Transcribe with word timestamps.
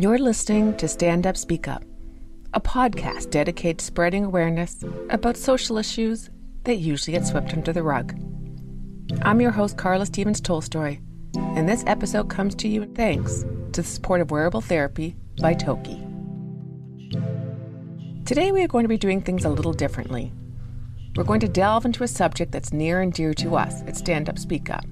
You're 0.00 0.18
listening 0.18 0.76
to 0.76 0.86
Stand 0.86 1.26
Up 1.26 1.36
Speak 1.36 1.66
Up, 1.66 1.82
a 2.54 2.60
podcast 2.60 3.30
dedicated 3.30 3.80
to 3.80 3.84
spreading 3.84 4.24
awareness 4.24 4.84
about 5.10 5.36
social 5.36 5.76
issues 5.76 6.30
that 6.62 6.76
usually 6.76 7.18
get 7.18 7.26
swept 7.26 7.52
under 7.52 7.72
the 7.72 7.82
rug. 7.82 8.14
I'm 9.22 9.40
your 9.40 9.50
host, 9.50 9.76
Karla 9.76 10.06
Stephens 10.06 10.40
Tolstoy, 10.40 11.00
and 11.34 11.68
this 11.68 11.82
episode 11.88 12.30
comes 12.30 12.54
to 12.54 12.68
you 12.68 12.86
thanks 12.94 13.44
to 13.72 13.82
the 13.82 13.88
support 13.88 14.20
of 14.20 14.30
Wearable 14.30 14.60
Therapy 14.60 15.16
by 15.42 15.52
Toki. 15.52 16.00
Today, 18.24 18.52
we 18.52 18.62
are 18.62 18.68
going 18.68 18.84
to 18.84 18.88
be 18.88 18.98
doing 18.98 19.20
things 19.20 19.44
a 19.44 19.50
little 19.50 19.72
differently. 19.72 20.32
We're 21.16 21.24
going 21.24 21.40
to 21.40 21.48
delve 21.48 21.86
into 21.86 22.04
a 22.04 22.08
subject 22.08 22.52
that's 22.52 22.72
near 22.72 23.00
and 23.00 23.12
dear 23.12 23.34
to 23.34 23.56
us 23.56 23.82
at 23.82 23.96
Stand 23.96 24.28
Up 24.28 24.38
Speak 24.38 24.70
Up. 24.70 24.84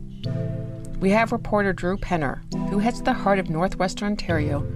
We 0.99 1.11
have 1.11 1.31
reporter 1.31 1.73
Drew 1.73 1.97
Penner, 1.97 2.41
who 2.71 2.81
heads 2.81 3.03
the 3.03 3.13
heart 3.13 3.39
of 3.39 3.49
Northwestern 3.49 4.09
Ontario 4.09 4.67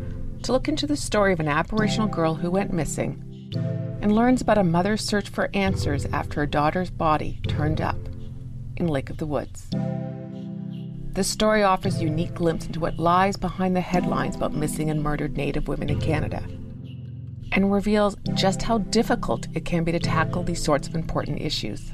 to 0.42 0.52
look 0.52 0.68
into 0.68 0.86
the 0.86 0.96
story 0.96 1.32
of 1.32 1.40
an 1.40 1.48
Aboriginal 1.48 2.08
girl 2.08 2.34
who 2.34 2.50
went 2.50 2.72
missing 2.72 3.22
and 4.02 4.14
learns 4.14 4.40
about 4.40 4.58
a 4.58 4.64
mother's 4.64 5.04
search 5.04 5.28
for 5.28 5.50
answers 5.54 6.06
after 6.06 6.40
her 6.40 6.46
daughter's 6.46 6.90
body 6.90 7.40
turned 7.48 7.80
up 7.80 7.98
in 8.76 8.86
Lake 8.86 9.10
of 9.10 9.18
the 9.18 9.26
Woods. 9.26 9.68
This 11.12 11.28
story 11.28 11.62
offers 11.62 11.98
a 11.98 12.04
unique 12.04 12.34
glimpse 12.34 12.66
into 12.66 12.80
what 12.80 12.98
lies 12.98 13.36
behind 13.36 13.76
the 13.76 13.80
headlines 13.80 14.36
about 14.36 14.54
missing 14.54 14.90
and 14.90 15.02
murdered 15.02 15.36
Native 15.36 15.68
women 15.68 15.90
in 15.90 16.00
Canada 16.00 16.42
and 17.52 17.72
reveals 17.72 18.16
just 18.34 18.62
how 18.62 18.78
difficult 18.78 19.48
it 19.54 19.64
can 19.64 19.84
be 19.84 19.92
to 19.92 19.98
tackle 19.98 20.42
these 20.42 20.62
sorts 20.62 20.86
of 20.86 20.94
important 20.94 21.40
issues. 21.40 21.92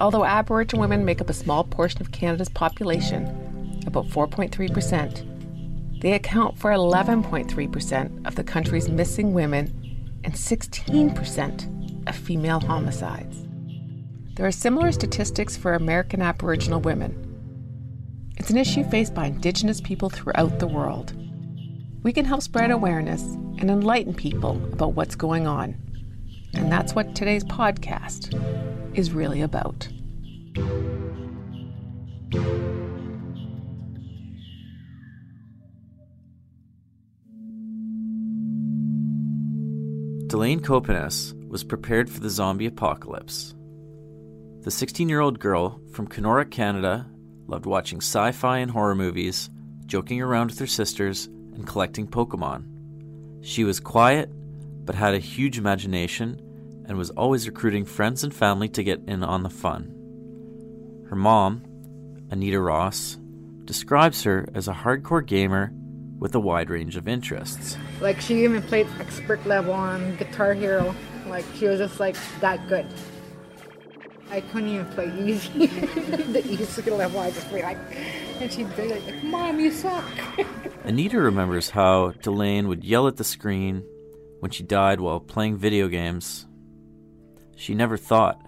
Although 0.00 0.24
Aboriginal 0.24 0.80
women 0.80 1.04
make 1.04 1.20
up 1.20 1.30
a 1.30 1.34
small 1.34 1.64
portion 1.64 2.00
of 2.00 2.12
Canada's 2.12 2.48
population, 2.48 3.82
about 3.86 4.06
4.3%, 4.08 5.37
they 6.00 6.12
account 6.12 6.58
for 6.58 6.70
11.3% 6.70 8.26
of 8.26 8.34
the 8.36 8.44
country's 8.44 8.88
missing 8.88 9.34
women 9.34 10.20
and 10.24 10.34
16% 10.34 12.08
of 12.08 12.16
female 12.16 12.60
homicides. 12.60 13.44
There 14.34 14.46
are 14.46 14.52
similar 14.52 14.92
statistics 14.92 15.56
for 15.56 15.74
American 15.74 16.22
Aboriginal 16.22 16.80
women. 16.80 17.24
It's 18.36 18.50
an 18.50 18.56
issue 18.56 18.84
faced 18.84 19.14
by 19.14 19.26
Indigenous 19.26 19.80
people 19.80 20.08
throughout 20.08 20.60
the 20.60 20.68
world. 20.68 21.12
We 22.04 22.12
can 22.12 22.24
help 22.24 22.42
spread 22.42 22.70
awareness 22.70 23.22
and 23.22 23.68
enlighten 23.68 24.14
people 24.14 24.62
about 24.72 24.94
what's 24.94 25.16
going 25.16 25.48
on. 25.48 25.76
And 26.54 26.70
that's 26.70 26.94
what 26.94 27.16
today's 27.16 27.44
podcast 27.44 28.32
is 28.96 29.10
really 29.10 29.42
about. 29.42 29.88
Delaine 40.28 40.60
Copenace 40.60 41.32
was 41.48 41.64
prepared 41.64 42.10
for 42.10 42.20
the 42.20 42.28
zombie 42.28 42.66
apocalypse. 42.66 43.54
The 44.60 44.70
16 44.70 45.08
year 45.08 45.20
old 45.20 45.40
girl 45.40 45.80
from 45.90 46.06
Kenora, 46.06 46.44
Canada, 46.44 47.06
loved 47.46 47.64
watching 47.64 48.02
sci 48.02 48.32
fi 48.32 48.58
and 48.58 48.70
horror 48.70 48.94
movies, 48.94 49.48
joking 49.86 50.20
around 50.20 50.50
with 50.50 50.58
her 50.58 50.66
sisters, 50.66 51.28
and 51.54 51.66
collecting 51.66 52.06
Pokemon. 52.06 52.66
She 53.40 53.64
was 53.64 53.80
quiet, 53.80 54.28
but 54.84 54.94
had 54.94 55.14
a 55.14 55.18
huge 55.18 55.56
imagination 55.56 56.38
and 56.86 56.98
was 56.98 57.08
always 57.10 57.48
recruiting 57.48 57.86
friends 57.86 58.22
and 58.22 58.34
family 58.34 58.68
to 58.68 58.84
get 58.84 59.00
in 59.08 59.24
on 59.24 59.42
the 59.42 59.48
fun. 59.48 59.94
Her 61.08 61.16
mom, 61.16 61.62
Anita 62.30 62.60
Ross, 62.60 63.16
describes 63.64 64.24
her 64.24 64.46
as 64.52 64.68
a 64.68 64.74
hardcore 64.74 65.24
gamer 65.24 65.72
with 66.18 66.34
a 66.34 66.40
wide 66.40 66.70
range 66.70 66.96
of 66.96 67.08
interests. 67.08 67.76
Like 68.00 68.20
she 68.20 68.44
even 68.44 68.62
played 68.62 68.86
expert 69.00 69.44
level 69.46 69.72
on 69.72 70.16
Guitar 70.16 70.54
Hero. 70.54 70.94
Like 71.26 71.44
she 71.56 71.66
was 71.66 71.78
just 71.78 72.00
like 72.00 72.16
that 72.40 72.68
good. 72.68 72.86
I 74.30 74.40
couldn't 74.42 74.68
even 74.68 74.86
play 74.86 75.12
easy. 75.24 75.66
the 75.66 76.42
easy 76.46 76.90
level, 76.90 77.20
I 77.20 77.30
just 77.30 77.52
be 77.52 77.62
like, 77.62 77.78
and 78.40 78.52
she'd 78.52 78.74
be 78.76 78.88
like, 78.88 79.22
"Mom, 79.22 79.58
you 79.58 79.70
suck." 79.70 80.04
Anita 80.84 81.18
remembers 81.18 81.70
how 81.70 82.10
Delaine 82.22 82.68
would 82.68 82.84
yell 82.84 83.08
at 83.08 83.16
the 83.16 83.24
screen 83.24 83.84
when 84.40 84.50
she 84.50 84.62
died 84.62 85.00
while 85.00 85.20
playing 85.20 85.56
video 85.56 85.88
games. 85.88 86.46
She 87.56 87.74
never 87.74 87.96
thought 87.96 88.40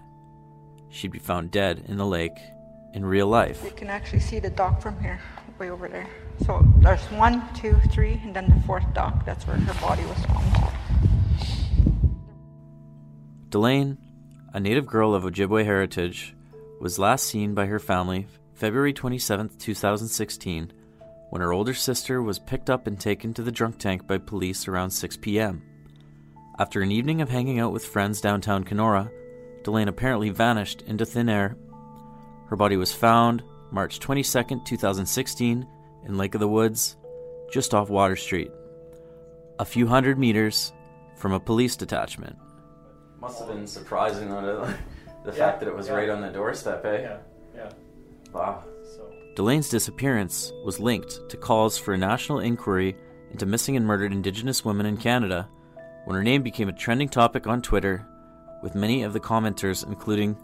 she'd 0.89 1.11
be 1.11 1.19
found 1.19 1.51
dead 1.51 1.83
in 1.87 1.97
the 1.97 2.05
lake 2.05 2.37
in 2.93 3.05
real 3.05 3.27
life. 3.27 3.63
You 3.63 3.71
can 3.71 3.89
actually 3.89 4.19
see 4.19 4.39
the 4.39 4.49
dock 4.49 4.81
from 4.81 5.01
here, 5.01 5.19
way 5.57 5.69
over 5.69 5.87
there. 5.87 6.07
So 6.45 6.65
there's 6.77 7.03
one, 7.11 7.43
two, 7.53 7.75
three, 7.91 8.19
and 8.23 8.35
then 8.35 8.49
the 8.49 8.59
fourth 8.65 8.91
dock. 8.93 9.25
That's 9.25 9.45
where 9.45 9.57
her 9.57 9.81
body 9.81 10.03
was 10.05 10.17
found. 10.25 10.73
Delaine, 13.49 13.97
a 14.53 14.59
native 14.59 14.87
girl 14.87 15.13
of 15.13 15.23
Ojibwe 15.23 15.65
heritage, 15.65 16.35
was 16.79 16.97
last 16.97 17.27
seen 17.27 17.53
by 17.53 17.67
her 17.67 17.79
family 17.79 18.27
February 18.53 18.93
27, 18.93 19.49
2016, 19.57 20.73
when 21.29 21.41
her 21.41 21.53
older 21.53 21.73
sister 21.73 22.21
was 22.21 22.39
picked 22.39 22.69
up 22.69 22.87
and 22.87 22.99
taken 22.99 23.33
to 23.33 23.43
the 23.43 23.51
drunk 23.51 23.77
tank 23.77 24.07
by 24.07 24.17
police 24.17 24.67
around 24.67 24.91
6 24.91 25.17
p.m. 25.17 25.61
After 26.59 26.81
an 26.81 26.91
evening 26.91 27.21
of 27.21 27.29
hanging 27.29 27.59
out 27.59 27.71
with 27.71 27.85
friends 27.85 28.21
downtown 28.21 28.63
Kenora, 28.63 29.11
Delaine 29.63 29.87
apparently 29.87 30.29
vanished 30.29 30.81
into 30.83 31.05
thin 31.05 31.29
air. 31.29 31.55
Her 32.47 32.55
body 32.55 32.77
was 32.77 32.93
found 32.93 33.43
March 33.71 33.99
22, 33.99 34.61
2016, 34.65 35.67
in 36.05 36.17
Lake 36.17 36.33
of 36.33 36.39
the 36.39 36.47
Woods, 36.47 36.97
just 37.51 37.73
off 37.73 37.89
Water 37.89 38.15
Street, 38.15 38.51
a 39.59 39.65
few 39.65 39.87
hundred 39.87 40.17
meters 40.17 40.73
from 41.17 41.33
a 41.33 41.39
police 41.39 41.75
detachment. 41.75 42.35
Must 43.19 43.39
have 43.39 43.47
been 43.49 43.67
surprising, 43.67 44.29
though, 44.29 44.73
the 45.25 45.31
fact 45.31 45.59
that 45.59 45.69
it 45.69 45.75
was 45.75 45.89
right 45.89 46.09
on 46.09 46.21
the 46.21 46.29
doorstep, 46.29 46.83
eh? 46.85 47.01
Yeah, 47.01 47.17
yeah. 47.55 47.69
Wow. 48.33 48.63
So 48.83 49.11
Delaine's 49.35 49.69
disappearance 49.69 50.51
was 50.65 50.79
linked 50.79 51.29
to 51.29 51.37
calls 51.37 51.77
for 51.77 51.93
a 51.93 51.97
national 51.97 52.39
inquiry 52.39 52.95
into 53.31 53.45
missing 53.45 53.77
and 53.77 53.85
murdered 53.85 54.11
Indigenous 54.11 54.65
women 54.65 54.85
in 54.85 54.97
Canada 54.97 55.47
when 56.05 56.15
her 56.15 56.23
name 56.23 56.41
became 56.41 56.69
a 56.69 56.73
trending 56.73 57.07
topic 57.07 57.45
on 57.47 57.61
Twitter, 57.61 58.05
with 58.63 58.75
many 58.75 59.03
of 59.03 59.13
the 59.13 59.19
commenters 59.19 59.85
including 59.85 60.35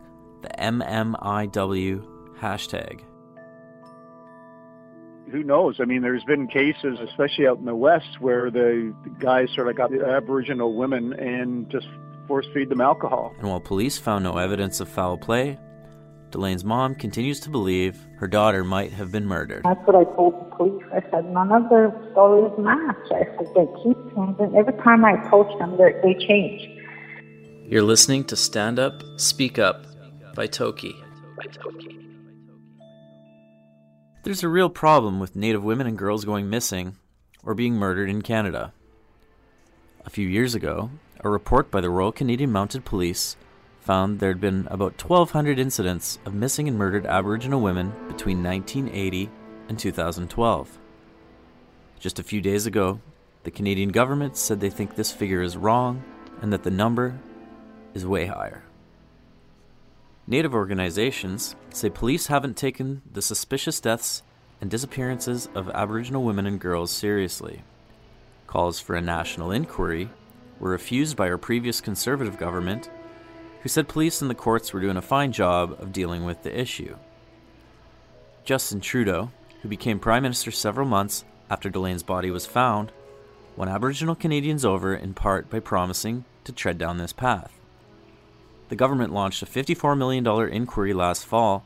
the 0.42 0.50
MMIW 0.50 2.06
hashtag. 2.40 3.02
Who 5.32 5.44
knows? 5.44 5.78
I 5.80 5.86
mean, 5.86 6.02
there's 6.02 6.24
been 6.24 6.48
cases, 6.48 7.00
especially 7.02 7.48
out 7.48 7.58
in 7.58 7.66
the 7.66 7.76
West, 7.76 8.20
where 8.22 8.50
the 8.50 8.94
guys 9.20 9.50
sort 9.56 9.68
of 9.68 9.76
got 9.76 9.92
the 9.92 10.06
Aboriginal 10.06 10.76
women 10.76 11.14
and 11.14 11.70
just 11.70 11.88
force 12.28 12.46
feed 12.54 12.70
them 12.70 12.82
alcohol. 12.82 13.34
And 13.40 13.48
while 13.50 13.60
police 13.60 13.98
found 13.98 14.24
no 14.24 14.38
evidence 14.38 14.80
of 14.80 14.88
foul 14.88 15.18
play, 15.18 15.58
Delaine's 16.32 16.64
mom 16.66 16.96
continues 16.96 17.40
to 17.42 17.50
believe 17.50 18.06
her 18.18 18.28
daughter 18.28 18.64
might 18.64 18.92
have 18.92 19.12
been 19.12 19.26
murdered. 19.26 19.64
That's 19.64 19.80
what 19.88 19.96
I 19.96 20.04
told 20.16 20.34
the 20.40 20.56
police. 20.56 20.84
I 20.94 21.02
said, 21.10 21.26
none 21.32 21.52
of 21.52 21.70
their 21.70 21.90
stories 22.12 22.52
match. 22.58 22.96
I 23.12 23.24
said, 23.38 23.48
they 23.56 23.66
keep 23.84 23.98
changing. 24.16 24.56
Every 24.58 24.74
time 24.84 25.06
I 25.06 25.12
approach 25.14 25.58
them, 25.60 25.78
they're- 25.78 26.00
they 26.04 26.14
change. 26.16 26.70
You're 27.66 27.84
listening 27.84 28.24
to 28.26 28.36
Stand 28.36 28.80
Up, 28.80 29.04
Speak 29.18 29.58
Up 29.60 29.86
by 30.36 30.48
Toki. 30.48 30.96
There's 34.28 34.44
a 34.44 34.50
real 34.50 34.70
problem 34.70 35.22
with 35.22 35.38
Native 35.38 35.64
women 35.64 35.88
and 35.88 35.98
girls 35.98 36.26
going 36.26 36.50
missing 36.50 36.98
or 37.46 37.54
being 37.54 37.76
murdered 37.76 38.10
in 38.10 38.22
Canada. 38.22 38.74
A 40.06 40.10
few 40.10 40.28
years 40.28 40.54
ago, 40.54 40.90
a 41.22 41.30
report 41.30 41.72
by 41.72 41.80
the 41.80 41.90
Royal 41.90 42.12
Canadian 42.12 42.52
Mounted 42.52 42.84
Police 42.84 43.38
found 43.80 44.20
there 44.20 44.28
had 44.28 44.42
been 44.42 44.68
about 44.70 45.02
1,200 45.02 45.58
incidents 45.58 46.20
of 46.26 46.34
missing 46.34 46.68
and 46.68 46.78
murdered 46.78 47.06
Aboriginal 47.06 47.62
women 47.62 47.94
between 48.10 48.44
1980 48.44 49.30
and 49.70 49.80
2012. 49.80 50.78
Just 51.98 52.20
a 52.20 52.24
few 52.24 52.42
days 52.42 52.66
ago, 52.66 53.00
the 53.44 53.52
Canadian 53.52 53.94
government 53.94 54.36
said 54.36 54.60
they 54.60 54.70
think 54.70 54.96
this 54.96 55.14
figure 55.14 55.42
is 55.42 55.56
wrong 55.56 56.04
and 56.42 56.52
that 56.52 56.64
the 56.64 56.70
number 56.70 57.18
is 57.94 58.06
way 58.06 58.26
higher. 58.26 58.66
Native 60.30 60.54
organizations 60.54 61.56
say 61.70 61.90
police 61.90 62.28
haven't 62.28 62.58
taken 62.58 63.02
the 63.10 63.22
suspicious 63.22 63.80
deaths 63.80 64.24
and 64.60 64.70
disappearances 64.70 65.48
of 65.56 65.70
Aboriginal 65.70 66.24
women 66.24 66.46
and 66.46 66.60
girls 66.60 66.92
seriously. 66.92 67.64
Calls 68.46 68.78
for 68.78 68.98
a 68.98 69.02
national 69.02 69.52
inquiry 69.52 70.10
were 70.60 70.72
refused 70.72 71.16
by 71.16 71.30
our 71.30 71.38
previous 71.38 71.80
Conservative 71.80 72.38
government, 72.38 72.90
who 73.62 73.70
said 73.70 73.88
police 73.88 74.22
and 74.22 74.30
the 74.30 74.36
courts 74.36 74.74
were 74.74 74.82
doing 74.82 74.98
a 74.98 75.02
fine 75.02 75.32
job 75.32 75.78
of 75.80 75.94
dealing 75.94 76.26
with 76.26 76.44
the 76.44 76.60
issue. 76.60 76.98
Justin 78.44 78.82
Trudeau, 78.82 79.32
who 79.62 79.70
became 79.70 79.98
Prime 79.98 80.24
Minister 80.24 80.52
several 80.52 80.88
months 80.88 81.24
after 81.50 81.70
Delaine's 81.70 82.04
body 82.04 82.32
was 82.32 82.46
found, 82.46 82.92
won 83.56 83.70
Aboriginal 83.70 84.16
Canadians 84.16 84.66
over 84.66 84.94
in 84.94 85.14
part 85.14 85.50
by 85.50 85.62
promising 85.62 86.26
to 86.44 86.52
tread 86.52 86.78
down 86.78 86.98
this 86.98 87.14
path. 87.14 87.57
The 88.70 88.76
government 88.76 89.14
launched 89.14 89.42
a 89.42 89.46
$54 89.46 89.98
million 89.98 90.28
inquiry 90.52 90.94
last 90.94 91.26
fall, 91.26 91.64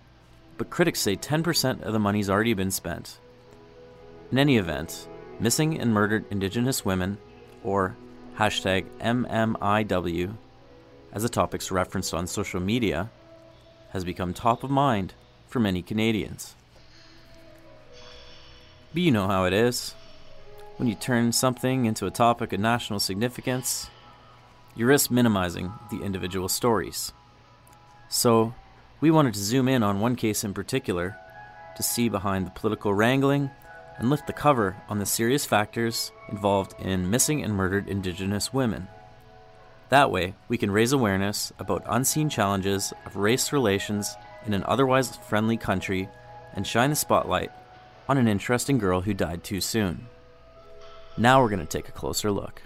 but 0.57 0.69
critics 0.69 0.99
say 0.99 1.15
10% 1.15 1.81
of 1.81 1.93
the 1.93 1.99
money's 1.99 2.29
already 2.29 2.53
been 2.53 2.71
spent. 2.71 3.19
In 4.31 4.37
any 4.37 4.57
event, 4.57 5.07
missing 5.39 5.79
and 5.79 5.93
murdered 5.93 6.25
Indigenous 6.29 6.85
women, 6.85 7.17
or 7.63 7.95
hashtag 8.37 8.85
MMIW, 8.99 10.35
as 11.11 11.23
the 11.23 11.29
topic's 11.29 11.71
referenced 11.71 12.13
on 12.13 12.27
social 12.27 12.59
media, 12.59 13.09
has 13.89 14.05
become 14.05 14.33
top 14.33 14.63
of 14.63 14.69
mind 14.69 15.13
for 15.47 15.59
many 15.59 15.81
Canadians. 15.81 16.55
But 18.93 19.01
you 19.01 19.11
know 19.11 19.27
how 19.27 19.45
it 19.45 19.53
is. 19.53 19.95
When 20.77 20.87
you 20.87 20.95
turn 20.95 21.31
something 21.31 21.85
into 21.85 22.05
a 22.05 22.11
topic 22.11 22.53
of 22.53 22.59
national 22.59 22.99
significance, 22.99 23.89
you 24.75 24.85
risk 24.85 25.11
minimizing 25.11 25.71
the 25.89 26.01
individual 26.01 26.49
stories. 26.49 27.13
So, 28.09 28.53
we 28.99 29.11
wanted 29.11 29.33
to 29.33 29.39
zoom 29.39 29.67
in 29.67 29.83
on 29.83 29.99
one 29.99 30.15
case 30.15 30.43
in 30.43 30.53
particular 30.53 31.17
to 31.75 31.83
see 31.83 32.09
behind 32.09 32.45
the 32.45 32.51
political 32.51 32.93
wrangling 32.93 33.49
and 33.97 34.09
lift 34.09 34.27
the 34.27 34.33
cover 34.33 34.77
on 34.89 34.99
the 34.99 35.05
serious 35.05 35.45
factors 35.45 36.11
involved 36.29 36.73
in 36.79 37.09
missing 37.09 37.43
and 37.43 37.53
murdered 37.53 37.87
Indigenous 37.87 38.53
women. 38.53 38.87
That 39.89 40.11
way, 40.11 40.35
we 40.47 40.57
can 40.57 40.71
raise 40.71 40.93
awareness 40.93 41.51
about 41.59 41.83
unseen 41.87 42.29
challenges 42.29 42.93
of 43.05 43.17
race 43.17 43.51
relations 43.51 44.15
in 44.45 44.53
an 44.53 44.63
otherwise 44.63 45.17
friendly 45.17 45.57
country 45.57 46.07
and 46.53 46.65
shine 46.65 46.89
the 46.89 46.95
spotlight 46.95 47.51
on 48.07 48.17
an 48.17 48.27
interesting 48.27 48.77
girl 48.77 49.01
who 49.01 49.13
died 49.13 49.43
too 49.43 49.61
soon. 49.61 50.07
Now 51.17 51.41
we're 51.41 51.49
going 51.49 51.59
to 51.59 51.65
take 51.65 51.89
a 51.89 51.93
closer 51.93 52.31
look. 52.31 52.61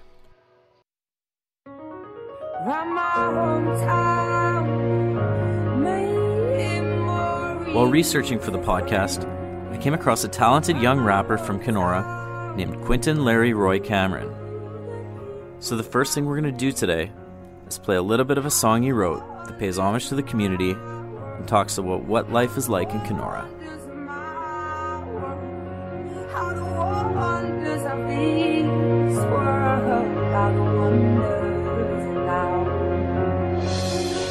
While 7.75 7.85
researching 7.85 8.39
for 8.39 8.49
the 8.49 8.57
podcast, 8.57 9.23
I 9.71 9.77
came 9.77 9.93
across 9.93 10.23
a 10.23 10.27
talented 10.27 10.81
young 10.81 10.99
rapper 10.99 11.37
from 11.37 11.59
Kenora 11.59 12.55
named 12.57 12.83
Quinton 12.83 13.23
Larry 13.23 13.53
Roy 13.53 13.79
Cameron. 13.79 14.33
So, 15.59 15.77
the 15.77 15.83
first 15.83 16.15
thing 16.15 16.25
we're 16.25 16.41
going 16.41 16.51
to 16.51 16.59
do 16.59 16.71
today 16.71 17.11
is 17.67 17.77
play 17.77 17.97
a 17.97 18.01
little 18.01 18.25
bit 18.25 18.39
of 18.39 18.47
a 18.47 18.51
song 18.51 18.81
he 18.81 18.91
wrote 18.91 19.21
that 19.45 19.59
pays 19.59 19.77
homage 19.77 20.07
to 20.07 20.15
the 20.15 20.23
community 20.23 20.71
and 20.71 21.47
talks 21.47 21.77
about 21.77 22.05
what 22.05 22.31
life 22.31 22.57
is 22.57 22.67
like 22.67 22.89
in 22.95 23.01
Kenora. 23.01 23.47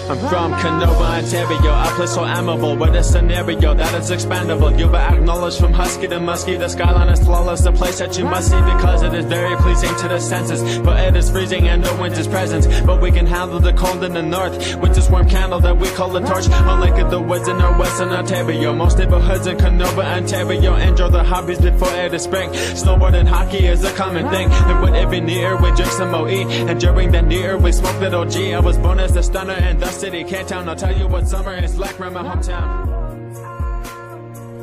I'm 0.06 0.18
from 0.18 0.52
Kenora, 0.60 1.16
Ontario, 1.16 1.72
a 1.72 1.90
place 1.96 2.12
so 2.12 2.26
amiable 2.26 2.76
with 2.76 2.94
a 2.94 3.02
scenario 3.02 3.72
that 3.72 3.94
is 3.94 4.10
expandable. 4.10 4.78
You 4.78 4.86
will 4.88 4.96
acknowledge 4.96 5.58
from 5.58 5.72
husky 5.72 6.06
to 6.08 6.20
musky, 6.20 6.56
the 6.56 6.68
skyline 6.68 7.08
is 7.08 7.20
flawless, 7.20 7.62
the 7.62 7.72
place 7.72 8.00
that 8.00 8.18
you 8.18 8.24
must 8.24 8.50
see 8.50 8.60
because 8.60 9.02
it 9.02 9.14
is 9.14 9.24
very 9.24 9.56
pleasing 9.56 9.96
to 9.96 10.08
the 10.08 10.20
senses. 10.20 10.78
But 10.80 11.00
it 11.00 11.16
is 11.16 11.30
freezing 11.30 11.68
and 11.68 11.80
no 11.80 11.98
winter's 11.98 12.28
presence. 12.28 12.66
But 12.82 13.00
we 13.00 13.12
can 13.12 13.24
handle 13.24 13.60
the 13.60 13.72
cold 13.72 14.04
in 14.04 14.12
the 14.12 14.20
north 14.22 14.76
with 14.76 14.94
this 14.94 15.08
warm 15.08 15.26
candle 15.26 15.60
that 15.60 15.78
we 15.78 15.88
call 15.92 16.14
a 16.16 16.20
torch. 16.20 16.48
Unlike 16.50 17.08
the 17.08 17.20
woods 17.20 17.48
in 17.48 17.56
our 17.56 17.78
western 17.78 18.10
Ontario, 18.10 18.74
most 18.74 18.98
neighborhoods 18.98 19.46
in 19.46 19.56
Kenora, 19.56 20.04
Ontario 20.04 20.74
enjoy 20.74 21.08
the 21.08 21.24
hobbies 21.24 21.60
before 21.60 21.94
it 21.94 22.12
is 22.12 22.24
spring. 22.24 22.50
Snowboard 22.50 23.14
and 23.14 23.26
hockey 23.26 23.64
is 23.64 23.82
a 23.84 23.92
common 23.94 24.28
thing. 24.28 24.50
And 24.50 24.82
with 24.82 24.94
every 24.94 25.20
near, 25.22 25.56
we 25.56 25.70
drink 25.72 25.92
some 25.92 26.14
OE. 26.14 26.46
And 26.68 26.78
during 26.78 27.10
that 27.12 27.24
near, 27.24 27.56
we 27.56 27.72
smoke 27.72 27.98
that 28.00 28.12
OG. 28.12 28.36
I 28.36 28.60
was 28.60 28.76
born 28.76 29.00
as 29.00 29.16
a 29.16 29.22
stunner 29.22 29.54
and 29.54 29.80
thus 29.80 29.93
city, 29.94 30.24
K-Town. 30.24 30.68
I'll 30.68 30.76
tell 30.76 30.96
you 30.96 31.06
what 31.06 31.28
summer 31.28 31.54
is 31.54 31.78
like 31.78 31.98
around 32.00 32.14
my 32.14 32.22
hometown. 32.22 33.04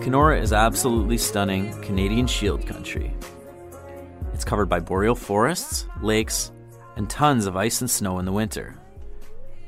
Kenora 0.04 0.40
is 0.42 0.52
absolutely 0.52 1.18
stunning 1.18 1.80
Canadian 1.82 2.28
shield 2.28 2.66
country. 2.66 3.14
It's 4.34 4.44
covered 4.44 4.68
by 4.68 4.80
boreal 4.80 5.16
forests, 5.16 5.86
lakes, 6.02 6.52
and 6.96 7.10
tons 7.10 7.46
of 7.46 7.56
ice 7.56 7.82
and 7.82 7.90
snow 7.90 8.20
in 8.20 8.26
the 8.26 8.32
winter. 8.32 8.76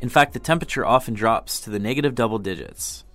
In 0.01 0.09
fact, 0.09 0.33
the 0.33 0.39
temperature 0.39 0.85
often 0.85 1.13
drops 1.13 1.61
to 1.61 1.69
the 1.69 1.79
negative 1.79 2.15
double 2.15 2.39
digits. 2.39 3.05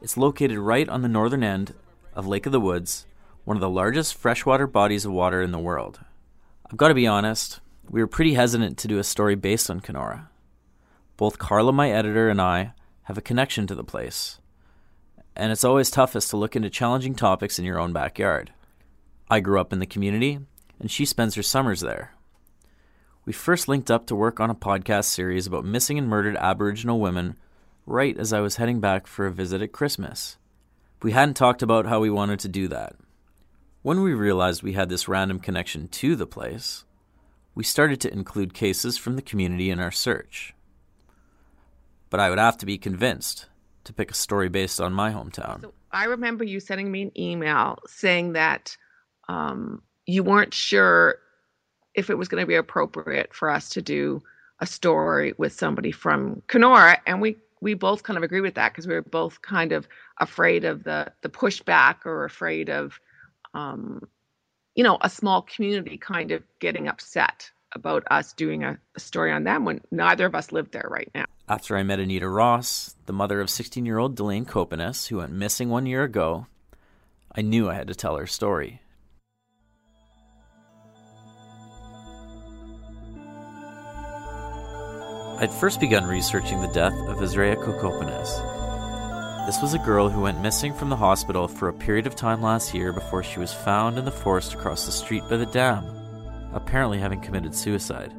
It's 0.00 0.16
located 0.16 0.58
right 0.58 0.88
on 0.88 1.02
the 1.02 1.08
northern 1.08 1.42
end 1.42 1.74
of 2.14 2.26
Lake 2.26 2.46
of 2.46 2.52
the 2.52 2.60
Woods, 2.60 3.06
one 3.44 3.56
of 3.56 3.60
the 3.60 3.68
largest 3.68 4.14
freshwater 4.14 4.66
bodies 4.66 5.04
of 5.04 5.12
water 5.12 5.42
in 5.42 5.50
the 5.50 5.58
world. 5.58 6.00
I've 6.70 6.76
got 6.76 6.88
to 6.88 6.94
be 6.94 7.06
honest, 7.06 7.60
we 7.90 8.00
were 8.00 8.06
pretty 8.06 8.34
hesitant 8.34 8.78
to 8.78 8.88
do 8.88 8.98
a 8.98 9.04
story 9.04 9.34
based 9.34 9.70
on 9.70 9.80
Kenora. 9.80 10.30
Both 11.18 11.40
Karla, 11.40 11.72
my 11.72 11.90
editor, 11.90 12.28
and 12.28 12.40
I 12.40 12.74
have 13.02 13.18
a 13.18 13.20
connection 13.20 13.66
to 13.66 13.74
the 13.74 13.82
place, 13.82 14.38
and 15.34 15.50
it's 15.50 15.64
always 15.64 15.90
toughest 15.90 16.30
to 16.30 16.36
look 16.36 16.54
into 16.54 16.70
challenging 16.70 17.16
topics 17.16 17.58
in 17.58 17.64
your 17.64 17.80
own 17.80 17.92
backyard. 17.92 18.52
I 19.28 19.40
grew 19.40 19.60
up 19.60 19.72
in 19.72 19.80
the 19.80 19.84
community, 19.84 20.38
and 20.78 20.88
she 20.88 21.04
spends 21.04 21.34
her 21.34 21.42
summers 21.42 21.80
there. 21.80 22.14
We 23.24 23.32
first 23.32 23.66
linked 23.66 23.90
up 23.90 24.06
to 24.06 24.14
work 24.14 24.38
on 24.38 24.48
a 24.48 24.54
podcast 24.54 25.06
series 25.06 25.48
about 25.48 25.64
missing 25.64 25.98
and 25.98 26.06
murdered 26.06 26.36
Aboriginal 26.36 27.00
women 27.00 27.36
right 27.84 28.16
as 28.16 28.32
I 28.32 28.38
was 28.38 28.54
heading 28.54 28.78
back 28.78 29.08
for 29.08 29.26
a 29.26 29.32
visit 29.32 29.60
at 29.60 29.72
Christmas. 29.72 30.36
We 31.02 31.10
hadn't 31.10 31.34
talked 31.34 31.62
about 31.62 31.86
how 31.86 31.98
we 31.98 32.10
wanted 32.10 32.38
to 32.40 32.48
do 32.48 32.68
that. 32.68 32.94
When 33.82 34.02
we 34.02 34.14
realized 34.14 34.62
we 34.62 34.74
had 34.74 34.88
this 34.88 35.08
random 35.08 35.40
connection 35.40 35.88
to 35.88 36.14
the 36.14 36.28
place, 36.28 36.84
we 37.56 37.64
started 37.64 38.00
to 38.02 38.12
include 38.12 38.54
cases 38.54 38.96
from 38.96 39.16
the 39.16 39.22
community 39.22 39.68
in 39.68 39.80
our 39.80 39.90
search 39.90 40.54
but 42.10 42.20
I 42.20 42.30
would 42.30 42.38
have 42.38 42.58
to 42.58 42.66
be 42.66 42.78
convinced 42.78 43.46
to 43.84 43.92
pick 43.92 44.10
a 44.10 44.14
story 44.14 44.48
based 44.48 44.80
on 44.80 44.92
my 44.92 45.12
hometown. 45.12 45.62
So 45.62 45.72
I 45.90 46.04
remember 46.04 46.44
you 46.44 46.60
sending 46.60 46.90
me 46.90 47.02
an 47.02 47.18
email 47.18 47.78
saying 47.86 48.34
that 48.34 48.76
um, 49.28 49.82
you 50.06 50.22
weren't 50.22 50.54
sure 50.54 51.16
if 51.94 52.10
it 52.10 52.18
was 52.18 52.28
going 52.28 52.42
to 52.42 52.46
be 52.46 52.54
appropriate 52.54 53.34
for 53.34 53.50
us 53.50 53.70
to 53.70 53.82
do 53.82 54.22
a 54.60 54.66
story 54.66 55.34
with 55.38 55.52
somebody 55.52 55.92
from 55.92 56.42
Kenora, 56.46 57.00
and 57.06 57.20
we 57.20 57.36
we 57.60 57.74
both 57.74 58.02
kind 58.02 58.16
of 58.16 58.22
agree 58.22 58.40
with 58.40 58.54
that 58.54 58.72
because 58.72 58.86
we 58.86 58.94
were 58.94 59.02
both 59.02 59.42
kind 59.42 59.72
of 59.72 59.88
afraid 60.18 60.64
of 60.64 60.84
the 60.84 61.12
the 61.22 61.28
pushback 61.28 62.04
or 62.06 62.24
afraid 62.24 62.70
of 62.70 63.00
um, 63.54 64.06
you 64.74 64.84
know 64.84 64.98
a 65.00 65.10
small 65.10 65.42
community 65.42 65.96
kind 65.96 66.30
of 66.30 66.42
getting 66.60 66.88
upset 66.88 67.50
about 67.72 68.04
us 68.10 68.32
doing 68.32 68.64
a, 68.64 68.78
a 68.96 69.00
story 69.00 69.32
on 69.32 69.44
them 69.44 69.64
when 69.64 69.80
neither 69.90 70.26
of 70.26 70.34
us 70.34 70.52
live 70.52 70.70
there 70.70 70.88
right 70.90 71.10
now. 71.14 71.24
After 71.48 71.76
I 71.76 71.82
met 71.82 72.00
Anita 72.00 72.28
Ross, 72.28 72.96
the 73.06 73.12
mother 73.12 73.40
of 73.40 73.50
16 73.50 73.84
year 73.86 73.98
old 73.98 74.16
Delaine 74.16 74.44
Copenace, 74.44 75.06
who 75.06 75.18
went 75.18 75.32
missing 75.32 75.68
one 75.68 75.86
year 75.86 76.02
ago, 76.02 76.46
I 77.34 77.42
knew 77.42 77.68
I 77.68 77.74
had 77.74 77.88
to 77.88 77.94
tell 77.94 78.16
her 78.16 78.26
story. 78.26 78.80
I'd 85.40 85.52
first 85.52 85.78
begun 85.78 86.04
researching 86.04 86.60
the 86.60 86.72
death 86.72 86.92
of 87.06 87.18
Azraya 87.18 87.56
Kokopenace. 87.56 89.46
This 89.46 89.62
was 89.62 89.72
a 89.72 89.78
girl 89.78 90.08
who 90.08 90.22
went 90.22 90.42
missing 90.42 90.74
from 90.74 90.90
the 90.90 90.96
hospital 90.96 91.46
for 91.46 91.68
a 91.68 91.72
period 91.72 92.06
of 92.06 92.16
time 92.16 92.42
last 92.42 92.74
year 92.74 92.92
before 92.92 93.22
she 93.22 93.38
was 93.38 93.54
found 93.54 93.98
in 93.98 94.04
the 94.04 94.10
forest 94.10 94.52
across 94.52 94.84
the 94.84 94.92
street 94.92 95.22
by 95.28 95.36
the 95.36 95.46
dam 95.46 95.97
apparently 96.52 96.98
having 96.98 97.20
committed 97.20 97.54
suicide. 97.54 98.12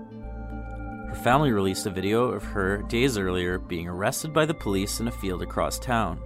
Her 1.09 1.19
family 1.23 1.51
released 1.51 1.85
a 1.85 1.89
video 1.89 2.25
of 2.25 2.43
her 2.43 2.83
days 2.83 3.17
earlier 3.17 3.57
being 3.57 3.87
arrested 3.87 4.33
by 4.33 4.45
the 4.45 4.53
police 4.53 4.99
in 4.99 5.07
a 5.07 5.11
field 5.11 5.41
across 5.41 5.79
town. 5.79 6.21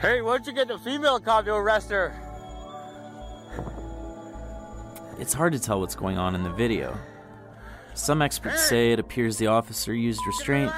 Hey, 0.00 0.22
why 0.22 0.36
don't 0.36 0.46
you 0.46 0.52
get 0.52 0.68
the 0.68 0.78
female 0.78 1.18
cop 1.18 1.44
to 1.46 1.54
arrest 1.54 1.90
her? 1.90 2.14
It's 5.18 5.32
hard 5.34 5.52
to 5.52 5.58
tell 5.58 5.80
what's 5.80 5.96
going 5.96 6.16
on 6.16 6.36
in 6.36 6.44
the 6.44 6.52
video. 6.52 6.96
Some 7.98 8.22
experts 8.22 8.62
say 8.62 8.92
it 8.92 9.00
appears 9.00 9.38
the 9.38 9.48
officer 9.48 9.92
used 9.92 10.24
restraint, 10.24 10.72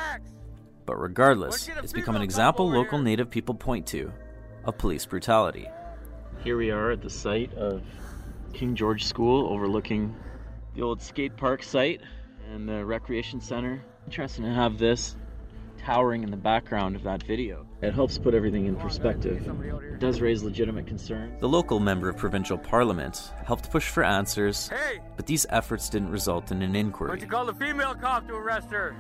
But 0.87 0.97
regardless, 0.97 1.69
it's 1.69 1.93
become 1.93 2.17
an 2.17 2.23
example 2.23 2.69
local 2.69 2.99
native 2.99 3.31
people 3.31 3.55
point 3.55 3.87
to 3.89 4.11
of 4.65 4.79
police 4.79 5.05
brutality. 5.05 5.69
Here 6.43 6.57
we 6.57 6.71
are 6.71 6.91
at 6.91 7.03
the 7.03 7.11
site 7.11 7.53
of 7.55 7.83
King 8.55 8.75
George 8.75 9.05
School 9.05 9.47
overlooking 9.53 10.17
the 10.75 10.83
old 10.83 11.03
skate 11.03 11.37
park 11.37 11.63
site 11.63 12.01
and 12.51 12.67
the 12.67 12.85
recreation 12.85 13.41
center. 13.41 13.85
Interesting 14.07 14.45
to 14.45 14.53
have 14.53 14.79
this 14.79 15.15
towering 15.85 16.23
in 16.23 16.31
the 16.31 16.37
background 16.37 16.97
of 16.97 17.03
that 17.05 17.23
video. 17.23 17.67
It 17.83 17.95
helps 17.95 18.19
put 18.19 18.35
everything 18.35 18.67
in 18.67 18.77
perspective. 18.77 19.47
It 19.93 19.99
does 20.01 20.21
raise 20.21 20.43
legitimate 20.43 20.87
concerns. 20.87 21.41
The 21.41 21.49
local 21.49 21.81
member 21.81 22.09
of 22.09 22.17
provincial 22.17 22.59
parliament 22.59 23.31
helped 23.47 23.71
push 23.71 23.89
for 23.89 24.05
answers, 24.05 24.69
Hey! 24.69 25.01
but 25.17 25.27
these 25.27 25.47
efforts 25.51 25.89
didn't 25.89 26.11
result 26.11 26.51
in 26.53 26.63
an 26.63 26.77
inquiry. 26.77 27.11
Why'd 27.11 27.23
you 27.23 27.29
call 27.29 27.47
the 27.47 27.55
female 27.55 27.95
cop 27.95 28.29
to 28.29 28.35
arrest 28.35 28.71
her? 28.71 28.95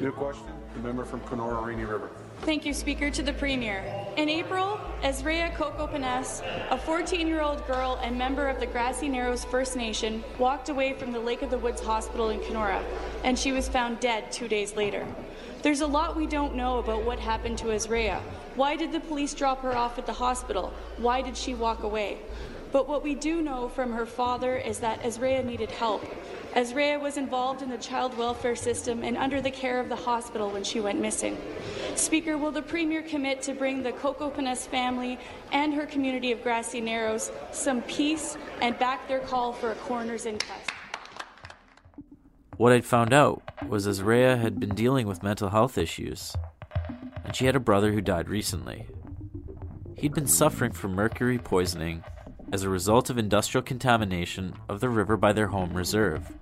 New 0.00 0.12
question, 0.12 0.46
the 0.74 0.80
member 0.80 1.04
from 1.04 1.20
Kenora 1.20 1.60
Rainy 1.60 1.84
River. 1.84 2.10
Thank 2.42 2.64
you, 2.64 2.72
Speaker. 2.72 3.10
To 3.10 3.22
the 3.22 3.34
Premier. 3.34 3.84
In 4.16 4.30
April, 4.30 4.80
Azraya 5.02 5.54
Kokopenace, 5.54 6.42
a 6.70 6.78
14 6.78 7.28
year 7.28 7.42
old 7.42 7.66
girl 7.66 8.00
and 8.02 8.16
member 8.16 8.48
of 8.48 8.58
the 8.58 8.66
Grassy 8.66 9.08
Narrows 9.10 9.44
First 9.44 9.76
Nation, 9.76 10.24
walked 10.38 10.70
away 10.70 10.94
from 10.94 11.12
the 11.12 11.18
Lake 11.18 11.42
of 11.42 11.50
the 11.50 11.58
Woods 11.58 11.82
Hospital 11.82 12.30
in 12.30 12.40
Kenora, 12.40 12.82
and 13.24 13.38
she 13.38 13.52
was 13.52 13.68
found 13.68 14.00
dead 14.00 14.32
two 14.32 14.48
days 14.48 14.74
later. 14.74 15.06
There's 15.60 15.82
a 15.82 15.86
lot 15.86 16.16
we 16.16 16.26
don't 16.26 16.54
know 16.54 16.78
about 16.78 17.04
what 17.04 17.18
happened 17.18 17.58
to 17.58 17.66
Azraya. 17.66 18.20
Why 18.54 18.74
did 18.74 18.90
the 18.90 19.00
police 19.00 19.34
drop 19.34 19.60
her 19.60 19.76
off 19.76 19.98
at 19.98 20.06
the 20.06 20.14
hospital? 20.14 20.72
Why 20.96 21.20
did 21.20 21.36
she 21.36 21.54
walk 21.54 21.82
away? 21.82 22.18
But 22.72 22.88
what 22.88 23.02
we 23.02 23.14
do 23.14 23.42
know 23.42 23.68
from 23.68 23.92
her 23.92 24.06
father 24.06 24.56
is 24.56 24.78
that 24.78 25.02
Azraya 25.02 25.44
needed 25.44 25.70
help. 25.72 26.04
Azraya 26.54 27.00
was 27.00 27.16
involved 27.16 27.62
in 27.62 27.68
the 27.68 27.78
child 27.78 28.16
welfare 28.16 28.56
system 28.56 29.02
and 29.02 29.16
under 29.16 29.40
the 29.40 29.50
care 29.50 29.80
of 29.80 29.88
the 29.88 29.96
hospital 29.96 30.50
when 30.50 30.62
she 30.62 30.80
went 30.80 31.00
missing. 31.00 31.36
Speaker, 31.96 32.38
will 32.38 32.52
the 32.52 32.62
Premier 32.62 33.02
commit 33.02 33.42
to 33.42 33.54
bring 33.54 33.82
the 33.82 33.92
Kokopenace 33.92 34.66
family 34.66 35.18
and 35.52 35.74
her 35.74 35.86
community 35.86 36.32
of 36.32 36.42
Grassy 36.42 36.80
Narrows 36.80 37.30
some 37.52 37.82
peace 37.82 38.36
and 38.60 38.78
back 38.78 39.08
their 39.08 39.20
call 39.20 39.52
for 39.52 39.72
a 39.72 39.74
coroner's 39.74 40.26
inquest? 40.26 40.70
What 42.56 42.72
I'd 42.72 42.84
found 42.84 43.12
out 43.12 43.42
was 43.66 43.86
Azraya 43.86 44.38
had 44.40 44.60
been 44.60 44.74
dealing 44.74 45.06
with 45.06 45.22
mental 45.22 45.48
health 45.48 45.78
issues, 45.78 46.36
and 47.24 47.34
she 47.34 47.46
had 47.46 47.56
a 47.56 47.60
brother 47.60 47.92
who 47.92 48.00
died 48.00 48.28
recently. 48.28 48.86
He'd 49.96 50.14
been 50.14 50.26
suffering 50.26 50.72
from 50.72 50.94
mercury 50.94 51.38
poisoning 51.38 52.04
as 52.52 52.62
a 52.62 52.68
result 52.68 53.10
of 53.10 53.18
industrial 53.18 53.62
contamination 53.62 54.54
of 54.68 54.80
the 54.80 54.88
river 54.88 55.16
by 55.16 55.32
their 55.32 55.48
home 55.48 55.72
reserve. 55.74 56.36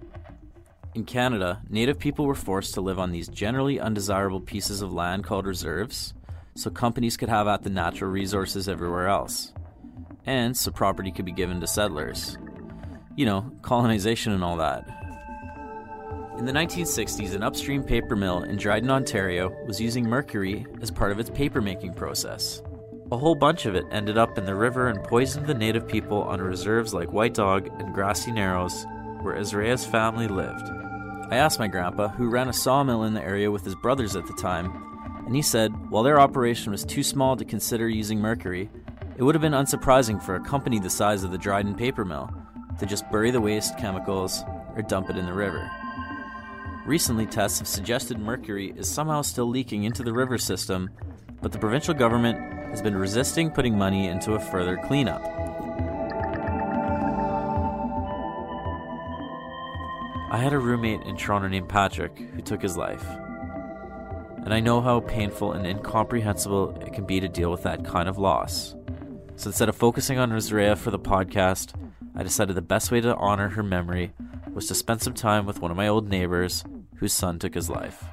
In 0.95 1.05
Canada, 1.05 1.61
Native 1.69 1.99
people 1.99 2.27
were 2.27 2.35
forced 2.35 2.75
to 2.75 2.81
live 2.81 2.99
on 2.99 3.13
these 3.13 3.29
generally 3.29 3.79
undesirable 3.79 4.41
pieces 4.41 4.81
of 4.83 4.93
land 4.93 5.25
called 5.25 5.47
reserves, 5.47 6.15
so 6.55 6.71
companies 6.71 7.17
could 7.17 7.29
have 7.29 7.47
at 7.47 7.63
the 7.63 7.71
natural 7.71 8.11
resources 8.11 8.69
everywhere 8.69 9.07
else, 9.07 9.53
and 10.27 10.57
so 10.57 10.71
property 10.71 11.13
could 11.13 11.25
be 11.25 11.33
given 11.33 11.61
to 11.61 11.67
settlers. 11.67 12.39
You 13.17 13.27
know, 13.27 13.53
colonization 13.63 14.33
and 14.33 14.43
all 14.43 14.57
that. 14.57 14.89
In 16.39 16.47
the 16.47 16.53
1960s, 16.53 17.35
an 17.35 17.43
upstream 17.43 17.83
paper 17.83 18.15
mill 18.15 18.45
in 18.45 18.57
Dryden, 18.57 18.91
Ontario 18.91 19.51
was 19.67 19.81
using 19.81 20.09
mercury 20.09 20.67
as 20.81 20.91
part 20.91 21.11
of 21.11 21.19
its 21.19 21.31
papermaking 21.31 21.97
process. 21.97 22.63
A 23.11 23.17
whole 23.17 23.35
bunch 23.35 23.65
of 23.65 23.75
it 23.75 23.87
ended 23.91 24.19
up 24.19 24.37
in 24.37 24.45
the 24.45 24.55
river 24.55 24.89
and 24.89 25.03
poisoned 25.03 25.47
the 25.47 25.55
native 25.55 25.89
people 25.89 26.23
on 26.25 26.43
reserves 26.43 26.93
like 26.93 27.11
White 27.11 27.33
Dog 27.33 27.67
and 27.79 27.95
Grassy 27.95 28.31
Narrows, 28.31 28.85
where 29.23 29.35
Azraya's 29.35 29.87
family 29.87 30.29
lived. 30.29 30.69
I 31.31 31.37
asked 31.37 31.59
my 31.59 31.69
grandpa, 31.69 32.09
who 32.09 32.29
ran 32.29 32.49
a 32.49 32.53
sawmill 32.53 33.05
in 33.05 33.15
the 33.15 33.25
area 33.25 33.51
with 33.51 33.65
his 33.65 33.75
brothers 33.77 34.15
at 34.15 34.27
the 34.27 34.35
time, 34.35 35.25
and 35.25 35.35
he 35.35 35.41
said 35.41 35.73
while 35.91 36.03
their 36.03 36.21
operation 36.21 36.71
was 36.71 36.85
too 36.85 37.03
small 37.03 37.35
to 37.35 37.47
consider 37.47 37.89
using 37.89 38.21
mercury, 38.21 38.69
it 39.17 39.23
would 39.23 39.35
have 39.35 39.43
been 39.43 39.53
unsurprising 39.53 40.23
for 40.23 40.35
a 40.35 40.45
company 40.45 40.79
the 40.79 40.91
size 40.91 41.25
of 41.25 41.31
the 41.31 41.39
Dryden 41.39 41.75
paper 41.75 42.05
mill 42.05 42.31
to 42.79 42.85
just 42.85 43.11
bury 43.11 43.31
the 43.31 43.41
waste 43.41 43.79
chemicals 43.79 44.45
or 44.77 44.83
dump 44.83 45.09
it 45.09 45.17
in 45.17 45.25
the 45.25 45.33
river. 45.33 45.71
Recently, 46.85 47.25
tests 47.25 47.59
have 47.59 47.69
suggested 47.69 48.19
mercury 48.19 48.75
is 48.77 48.87
somehow 48.87 49.23
still 49.23 49.49
leaking 49.49 49.85
into 49.85 50.03
the 50.03 50.13
river 50.13 50.37
system, 50.37 50.91
but 51.41 51.53
the 51.53 51.59
provincial 51.59 51.95
government 51.95 52.58
has 52.71 52.83
been 52.83 52.97
resisting 52.97 53.51
putting 53.51 53.77
money 53.77 54.09
into 54.09 54.35
a 54.35 54.41
further 54.41 54.77
cleanup. 54.77 55.23
I 60.31 60.37
had 60.37 60.53
a 60.53 60.59
roommate 60.59 61.03
in 61.03 61.17
Toronto 61.17 61.49
named 61.49 61.69
Patrick 61.69 62.19
who 62.19 62.43
took 62.43 62.61
his 62.61 62.77
life. 62.77 63.05
And 64.45 64.53
I 64.53 64.61
know 64.61 64.81
how 64.81 65.01
painful 65.01 65.53
and 65.53 65.67
incomprehensible 65.67 66.79
it 66.81 66.93
can 66.93 67.07
be 67.07 67.19
to 67.19 67.29
deal 67.29 67.51
with 67.51 67.63
that 67.63 67.85
kind 67.85 68.09
of 68.09 68.19
loss. 68.19 68.75
So 69.37 69.49
instead 69.49 69.69
of 69.69 69.77
focusing 69.77 70.19
on 70.19 70.31
Azraya 70.31 70.77
for 70.77 70.91
the 70.91 70.99
podcast, 70.99 71.75
I 72.15 72.23
decided 72.23 72.57
the 72.57 72.63
best 72.63 72.91
way 72.91 73.01
to 73.01 73.17
honor 73.17 73.49
her 73.49 73.63
memory 73.63 74.13
was 74.53 74.67
to 74.67 74.75
spend 74.75 75.01
some 75.01 75.15
time 75.15 75.47
with 75.47 75.61
one 75.61 75.71
of 75.71 75.77
my 75.77 75.89
old 75.89 76.09
neighbors 76.09 76.65
whose 76.97 77.13
son 77.13 77.39
took 77.39 77.55
his 77.55 77.71
life. 77.71 78.05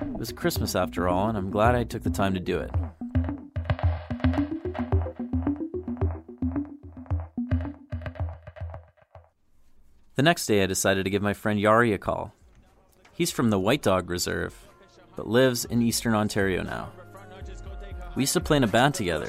It 0.00 0.18
was 0.18 0.32
Christmas 0.32 0.74
after 0.74 1.08
all, 1.08 1.28
and 1.28 1.36
I'm 1.36 1.50
glad 1.50 1.74
I 1.74 1.84
took 1.84 2.02
the 2.02 2.10
time 2.10 2.34
to 2.34 2.40
do 2.40 2.58
it. 2.58 2.70
The 10.16 10.22
next 10.22 10.46
day, 10.46 10.62
I 10.62 10.66
decided 10.66 11.04
to 11.04 11.10
give 11.10 11.20
my 11.20 11.34
friend 11.34 11.60
Yari 11.60 11.92
a 11.92 11.98
call. 11.98 12.32
He's 13.12 13.30
from 13.30 13.50
the 13.50 13.58
White 13.58 13.82
Dog 13.82 14.08
Reserve, 14.08 14.54
but 15.14 15.28
lives 15.28 15.66
in 15.66 15.82
eastern 15.82 16.14
Ontario 16.14 16.62
now. 16.62 16.90
We 18.14 18.22
used 18.22 18.32
to 18.32 18.40
play 18.40 18.56
in 18.56 18.64
a 18.64 18.66
band 18.66 18.94
together. 18.94 19.28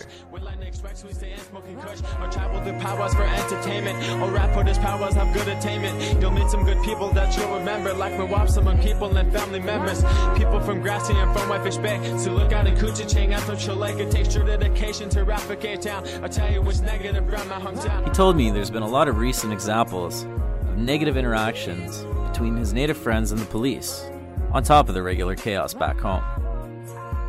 Powers 2.80 3.14
for 3.14 3.24
entertainment. 3.24 4.34
Rap 4.34 4.54
powers 4.78 5.14
have 5.16 5.34
good 5.34 5.50
attainment. 5.50 6.22
You'll 6.22 6.32
meet 6.32 6.50
some 6.50 6.64
good 6.64 6.82
people 6.84 7.10
that 7.10 7.36
you'll 7.36 7.54
remember. 7.60 7.94
Like 7.94 8.18
me, 8.18 8.24
wap 8.24 8.48
some 8.48 8.80
people 8.80 9.18
and 9.18 9.34
family 9.34 9.60
members. 9.60 10.06
People 10.38 10.62
from 10.62 10.82
and 11.18 11.34
from. 11.34 12.18
So 12.18 12.32
look 12.32 12.54
out 12.54 12.66
takes 14.10 14.34
your 14.34 14.46
dedication 14.46 15.10
to. 15.10 16.06
I'll 16.24 16.30
tell 16.30 16.50
you 16.50 16.62
negative 16.80 17.28
I 17.28 17.84
down. 17.84 18.06
He 18.06 18.12
told 18.12 18.38
me 18.38 18.52
there's 18.52 18.72
been 18.72 18.84
a 18.84 18.88
lot 18.88 19.10
of 19.10 19.18
recent 19.18 19.52
examples 19.52 20.26
negative 20.78 21.18
interactions 21.18 22.04
between 22.30 22.56
his 22.56 22.72
native 22.72 22.98
friends 22.98 23.32
and 23.32 23.42
the 23.42 23.46
police, 23.46 24.10
on 24.52 24.64
top 24.64 24.88
of 24.88 24.96
the 24.96 25.02
regular 25.02 25.36
chaos 25.36 25.74
back 25.74 26.00
home. 26.00 26.24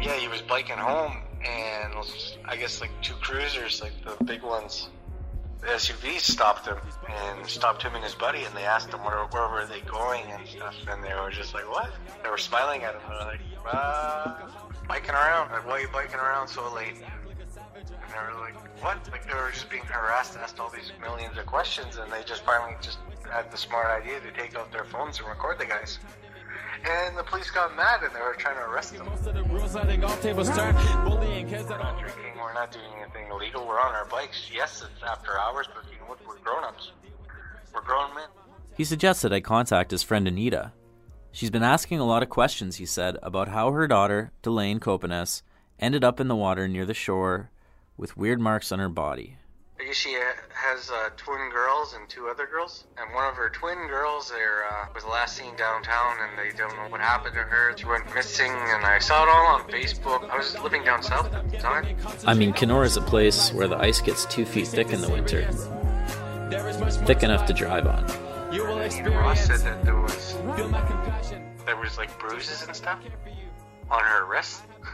Yeah, 0.00 0.16
he 0.16 0.28
was 0.28 0.42
biking 0.42 0.76
home, 0.76 1.16
and 1.44 1.94
I 2.44 2.56
guess 2.56 2.80
like 2.80 2.90
two 3.02 3.14
cruisers, 3.14 3.82
like 3.82 3.92
the 4.04 4.22
big 4.24 4.42
ones, 4.42 4.90
the 5.60 5.66
SUVs 5.68 6.20
stopped 6.20 6.66
him 6.66 6.76
and 7.08 7.46
stopped 7.46 7.82
him 7.82 7.94
and 7.94 8.04
his 8.04 8.14
buddy, 8.14 8.44
and 8.44 8.54
they 8.54 8.64
asked 8.64 8.92
him 8.92 9.02
where, 9.02 9.24
where 9.24 9.48
were 9.48 9.66
they 9.66 9.80
going 9.80 10.24
and 10.30 10.46
stuff, 10.46 10.76
and 10.88 11.02
they 11.02 11.12
were 11.14 11.30
just 11.30 11.54
like, 11.54 11.68
what? 11.68 11.90
They 12.22 12.30
were 12.30 12.38
smiling 12.38 12.84
at 12.84 12.94
him. 12.94 13.00
They 13.08 13.14
were 13.14 13.30
like, 13.32 13.40
uh, 13.66 14.34
biking 14.86 15.14
around. 15.14 15.50
Like, 15.50 15.66
why 15.66 15.72
are 15.72 15.80
you 15.80 15.88
biking 15.92 16.20
around 16.20 16.48
so 16.48 16.72
late? 16.74 16.94
And 16.94 18.12
they 18.12 18.34
were 18.34 18.40
like, 18.40 18.54
what? 18.82 18.98
Like 19.10 19.26
they 19.26 19.34
were 19.34 19.50
just 19.52 19.68
being 19.68 19.82
harassed, 19.82 20.36
asked 20.36 20.60
all 20.60 20.70
these 20.70 20.92
millions 21.00 21.36
of 21.36 21.46
questions, 21.46 21.96
and 21.96 22.10
they 22.12 22.22
just 22.22 22.44
finally 22.44 22.76
just 22.80 22.98
had 23.30 23.50
the 23.50 23.56
smart 23.56 23.86
idea 23.86 24.20
to 24.20 24.30
take 24.32 24.56
out 24.56 24.72
their 24.72 24.84
phones 24.84 25.18
and 25.18 25.28
record 25.28 25.58
the 25.58 25.66
guys. 25.66 25.98
And 26.84 27.16
the 27.16 27.24
police 27.24 27.50
got 27.50 27.74
mad 27.76 28.02
and 28.02 28.14
they 28.14 28.20
were 28.20 28.36
trying 28.38 28.56
to 28.56 28.70
arrest 28.70 28.94
them. 28.94 29.06
Most 29.06 29.26
of 29.26 29.34
the 29.34 29.42
rules 29.44 29.74
letting 29.74 30.04
all 30.04 30.16
tables 30.18 30.48
turn. 30.50 30.74
Bullying 31.04 31.48
kids 31.48 31.66
that 31.66 31.78
We're 31.78 31.84
not 31.84 31.98
drinking, 31.98 32.40
we're 32.40 32.54
not 32.54 32.70
doing 32.70 32.84
anything 33.02 33.30
illegal, 33.30 33.66
we're 33.66 33.80
on 33.80 33.94
our 33.94 34.04
bikes. 34.06 34.50
Yes, 34.54 34.82
it's 34.82 35.02
after 35.02 35.38
hours, 35.38 35.66
but 35.74 35.90
you 35.92 35.98
know 35.98 36.06
what? 36.06 36.26
We're 36.26 36.38
grown 36.38 36.64
ups. 36.64 36.92
We're 37.74 37.82
grown 37.82 38.14
men. 38.14 38.28
He 38.76 38.84
suggested 38.84 39.32
I 39.32 39.40
contact 39.40 39.90
his 39.90 40.04
friend 40.04 40.28
Anita. 40.28 40.72
She's 41.32 41.50
been 41.50 41.64
asking 41.64 41.98
a 41.98 42.06
lot 42.06 42.22
of 42.22 42.28
questions, 42.28 42.76
he 42.76 42.86
said, 42.86 43.18
about 43.22 43.48
how 43.48 43.72
her 43.72 43.88
daughter, 43.88 44.32
Delaine 44.42 44.78
Copenace, 44.78 45.42
ended 45.78 46.04
up 46.04 46.20
in 46.20 46.28
the 46.28 46.36
water 46.36 46.68
near 46.68 46.86
the 46.86 46.94
shore 46.94 47.50
with 47.96 48.16
weird 48.16 48.40
marks 48.40 48.70
on 48.70 48.78
her 48.78 48.88
body. 48.88 49.37
I 49.80 49.84
guess 49.84 49.94
she 49.94 50.16
has 50.54 50.90
uh, 50.90 51.10
twin 51.16 51.50
girls 51.52 51.94
and 51.94 52.08
two 52.08 52.26
other 52.26 52.46
girls. 52.46 52.84
And 52.96 53.14
one 53.14 53.28
of 53.28 53.36
her 53.36 53.48
twin 53.48 53.86
girls 53.86 54.28
there 54.28 54.64
uh, 54.64 54.86
was 54.92 55.04
last 55.04 55.36
seen 55.36 55.54
downtown, 55.56 56.16
and 56.20 56.36
they 56.36 56.56
don't 56.56 56.74
know 56.76 56.88
what 56.88 57.00
happened 57.00 57.34
to 57.34 57.42
her. 57.42 57.76
She 57.76 57.86
went 57.86 58.12
missing, 58.12 58.50
and 58.50 58.84
I 58.84 58.98
saw 58.98 59.22
it 59.22 59.28
all 59.28 59.46
on 59.46 59.62
Facebook. 59.70 60.28
I 60.30 60.36
was 60.36 60.58
living 60.58 60.82
down 60.82 61.02
south 61.04 61.32
at 61.32 61.48
the 61.48 61.58
time. 61.58 61.96
I 62.26 62.34
mean, 62.34 62.52
Kenora 62.52 62.86
is 62.86 62.96
a 62.96 63.02
place 63.02 63.52
where 63.52 63.68
the 63.68 63.76
ice 63.76 64.00
gets 64.00 64.26
two 64.26 64.44
feet 64.44 64.66
thick 64.66 64.90
in 64.90 65.00
the 65.00 65.10
winter. 65.10 65.46
Thick 67.06 67.22
enough 67.22 67.46
to 67.46 67.52
drive 67.52 67.86
on. 67.86 68.04
You 68.52 68.64
will 68.64 68.78
Ross 68.78 69.46
said 69.46 69.60
that 69.60 69.84
there 69.84 70.00
was 70.00 70.34
there 71.66 71.76
was 71.76 71.98
like 71.98 72.18
bruises 72.18 72.66
and 72.66 72.74
stuff 72.74 72.98
on 73.90 74.02
her 74.02 74.26
wrist. 74.26 74.62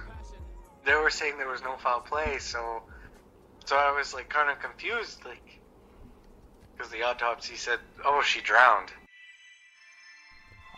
They 0.84 0.94
were 0.96 1.08
saying 1.08 1.38
there 1.38 1.48
was 1.48 1.62
no 1.62 1.76
foul 1.76 2.00
play, 2.00 2.36
so 2.38 2.82
so 3.64 3.76
I 3.76 3.92
was 3.96 4.14
like 4.14 4.28
kind 4.28 4.50
of 4.50 4.58
confused, 4.60 5.24
like 5.24 5.60
because 6.76 6.90
the 6.90 7.02
autopsy 7.02 7.56
said, 7.56 7.78
"Oh, 8.04 8.22
she 8.22 8.40
drowned." 8.40 8.92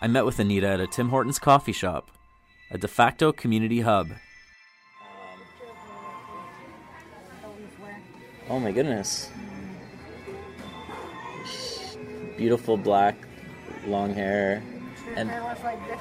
I 0.00 0.07
met 0.09 0.25
with 0.26 0.38
Anita 0.38 0.69
at 0.69 0.81
a 0.81 0.87
Tim 0.87 1.09
Hortons 1.09 1.38
coffee 1.38 1.73
shop, 1.73 2.11
a 2.71 2.78
de 2.78 2.88
facto 2.88 3.33
community 3.33 3.81
hub. 3.81 4.09
Oh 8.49 8.61
my 8.61 8.71
goodness. 8.71 9.31
Beautiful 12.37 12.76
black, 12.76 13.16
long 13.87 14.12
hair, 14.14 14.62
and 15.16 15.31
It 15.31 15.43
was 15.43 15.59
like 15.64 15.81
this. 15.88 15.99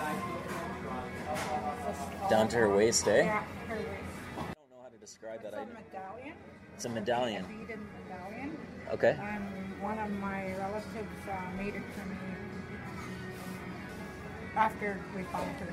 down 2.30 2.48
to 2.50 2.58
her 2.58 2.70
waist, 2.76 3.08
eh? 3.08 3.24
Yeah, 3.24 3.44
her 3.68 3.76
waist. 3.76 5.00
Describe 5.00 5.42
that. 5.44 5.54
It's 5.54 5.62
a 5.62 5.74
medallion. 5.74 6.34
It's 6.86 6.92
a 6.92 7.00
medallion. 7.00 7.44
A 7.44 7.48
beaded 7.48 7.80
medallion. 8.08 8.58
Okay. 8.94 9.18
And 9.20 9.82
one 9.82 9.98
of 9.98 10.12
my 10.20 10.56
relatives 10.56 11.28
uh, 11.28 11.58
made 11.58 11.74
it 11.74 11.82
for 11.96 12.06
me 12.08 12.16
after 14.56 15.00
we 15.16 15.24
found 15.24 15.50
her. 15.58 15.68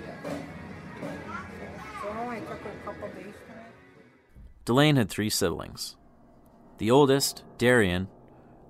So 2.01 2.09
it 2.09 2.17
only 2.17 2.41
took 2.41 2.63
her 2.63 2.71
a 2.71 2.87
couple 2.87 3.09
days 3.09 3.27
to 3.27 3.55
make. 3.55 3.67
Delaine 4.65 4.97
had 4.97 5.11
three 5.11 5.29
siblings. 5.29 5.97
The 6.79 6.91
oldest, 6.91 7.45
Darian, 7.59 8.09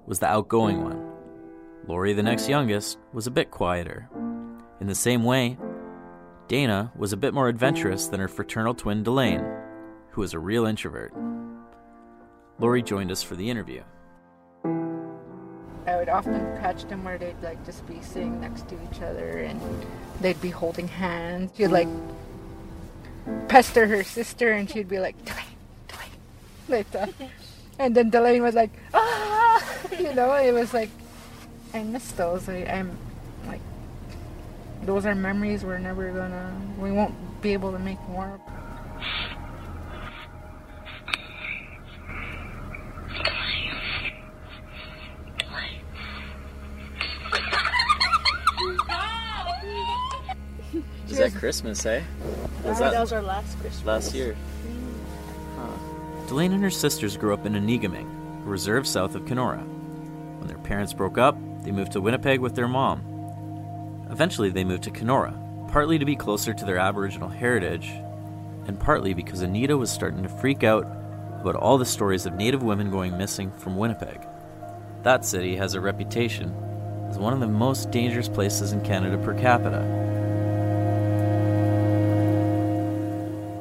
was 0.06 0.18
the 0.18 0.26
outgoing 0.26 0.82
one. 0.82 1.12
Lori, 1.86 2.12
the 2.12 2.24
next 2.24 2.48
youngest, 2.48 2.98
was 3.12 3.28
a 3.28 3.30
bit 3.30 3.52
quieter. 3.52 4.08
In 4.80 4.88
the 4.88 4.96
same 4.96 5.22
way, 5.22 5.58
Dana 6.48 6.90
was 6.96 7.12
a 7.12 7.16
bit 7.16 7.34
more 7.34 7.46
adventurous 7.46 8.08
than 8.08 8.18
her 8.18 8.26
fraternal 8.26 8.74
twin 8.74 9.04
Delaine, 9.04 9.46
who 10.10 10.22
was 10.22 10.34
a 10.34 10.40
real 10.40 10.66
introvert. 10.66 11.14
Lori 12.62 12.80
joined 12.80 13.10
us 13.10 13.24
for 13.24 13.34
the 13.34 13.50
interview. 13.50 13.82
I 15.84 15.96
would 15.96 16.08
often 16.08 16.38
catch 16.58 16.84
them 16.84 17.02
where 17.02 17.18
they'd 17.18 17.34
like 17.42 17.66
just 17.66 17.84
be 17.88 18.00
sitting 18.00 18.40
next 18.40 18.68
to 18.68 18.76
each 18.88 19.02
other 19.02 19.40
and 19.40 19.60
they'd 20.20 20.40
be 20.40 20.50
holding 20.50 20.86
hands. 20.86 21.50
She'd 21.56 21.66
like 21.66 21.88
pester 23.48 23.88
her 23.88 24.04
sister 24.04 24.52
and 24.52 24.70
she'd 24.70 24.88
be 24.88 25.00
like, 25.00 25.16
that. 26.68 27.12
And 27.80 27.96
then 27.96 28.10
Delaine 28.10 28.44
was 28.44 28.54
like, 28.54 28.70
ah, 28.94 29.60
you 29.98 30.14
know, 30.14 30.32
it 30.34 30.52
was 30.52 30.72
like, 30.72 30.90
I 31.74 31.82
miss 31.82 32.12
those. 32.12 32.48
I, 32.48 32.58
I'm 32.58 32.96
like, 33.48 33.60
those 34.84 35.04
are 35.04 35.16
memories 35.16 35.64
we're 35.64 35.78
never 35.78 36.12
gonna, 36.12 36.54
we 36.78 36.92
won't 36.92 37.42
be 37.42 37.54
able 37.54 37.72
to 37.72 37.80
make 37.80 37.98
more. 38.08 38.40
Was 51.08 51.18
that 51.18 51.31
Christmas, 51.42 51.84
eh? 51.86 52.00
Was 52.62 52.78
that 52.78 53.00
was 53.00 53.12
our 53.12 53.20
last 53.20 53.58
Christmas. 53.58 53.84
last 53.84 54.14
year? 54.14 54.36
Delaine 56.28 56.52
and 56.52 56.62
her 56.62 56.70
sisters 56.70 57.16
grew 57.16 57.34
up 57.34 57.44
in 57.44 57.54
Onigaming, 57.54 58.06
a 58.44 58.48
reserve 58.48 58.86
south 58.86 59.16
of 59.16 59.26
Kenora. 59.26 59.58
When 59.58 60.46
their 60.46 60.58
parents 60.58 60.92
broke 60.92 61.18
up, 61.18 61.36
they 61.64 61.72
moved 61.72 61.90
to 61.92 62.00
Winnipeg 62.00 62.38
with 62.38 62.54
their 62.54 62.68
mom. 62.68 64.06
Eventually, 64.08 64.50
they 64.50 64.62
moved 64.62 64.84
to 64.84 64.92
Kenora, 64.92 65.36
partly 65.66 65.98
to 65.98 66.04
be 66.04 66.14
closer 66.14 66.54
to 66.54 66.64
their 66.64 66.78
Aboriginal 66.78 67.28
heritage, 67.28 67.88
and 68.68 68.78
partly 68.78 69.12
because 69.12 69.42
Anita 69.42 69.76
was 69.76 69.90
starting 69.90 70.22
to 70.22 70.28
freak 70.28 70.62
out 70.62 70.84
about 71.40 71.56
all 71.56 71.76
the 71.76 71.84
stories 71.84 72.24
of 72.24 72.34
Native 72.34 72.62
women 72.62 72.88
going 72.88 73.18
missing 73.18 73.50
from 73.50 73.76
Winnipeg. 73.76 74.20
That 75.02 75.24
city 75.24 75.56
has 75.56 75.74
a 75.74 75.80
reputation 75.80 76.54
as 77.10 77.18
one 77.18 77.32
of 77.32 77.40
the 77.40 77.48
most 77.48 77.90
dangerous 77.90 78.28
places 78.28 78.70
in 78.70 78.80
Canada 78.82 79.18
per 79.18 79.34
capita. 79.34 80.11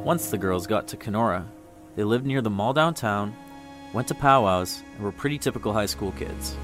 Once 0.04 0.32
the 0.32 0.38
girls 0.38 0.66
got 0.66 0.88
to 0.88 0.98
Kenora, 0.98 1.46
they 1.96 2.04
lived 2.04 2.26
near 2.26 2.42
the 2.42 2.50
mall 2.50 2.74
downtown, 2.74 3.36
went 3.94 4.08
to 4.08 4.16
powwows, 4.16 4.82
and 4.96 5.04
were 5.04 5.12
pretty 5.12 5.38
typical 5.38 5.72
high 5.72 5.86
school 5.86 6.12
kids. 6.14 6.58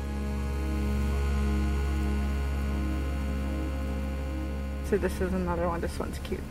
So 4.86 4.98
this 4.98 5.22
is 5.22 5.34
another 5.34 5.68
one. 5.68 5.82
This 5.82 6.00
one's 6.00 6.18
cute. 6.20 6.42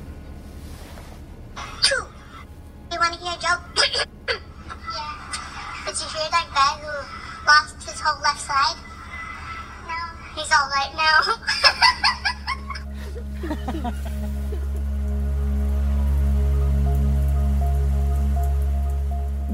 You 2.92 2.99
want 3.01 3.14
to 3.14 3.20
hear 3.20 3.33
a 3.33 3.40
joke? 3.42 3.62
yeah. 4.29 5.16
Did 5.87 5.96
you 5.99 6.07
hear 6.07 6.31
that 6.31 6.46
guy 6.55 6.79
who 6.81 6.92
lost 7.49 7.83
his 7.83 7.99
whole 7.99 8.22
left 8.22 8.40
side? 8.40 8.77
No. 9.88 10.40
He's 10.40 10.53
alright 10.53 10.94
now. 10.94 11.35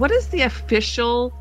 What 0.03 0.11
is 0.11 0.27
the 0.31 0.41
official 0.41 1.33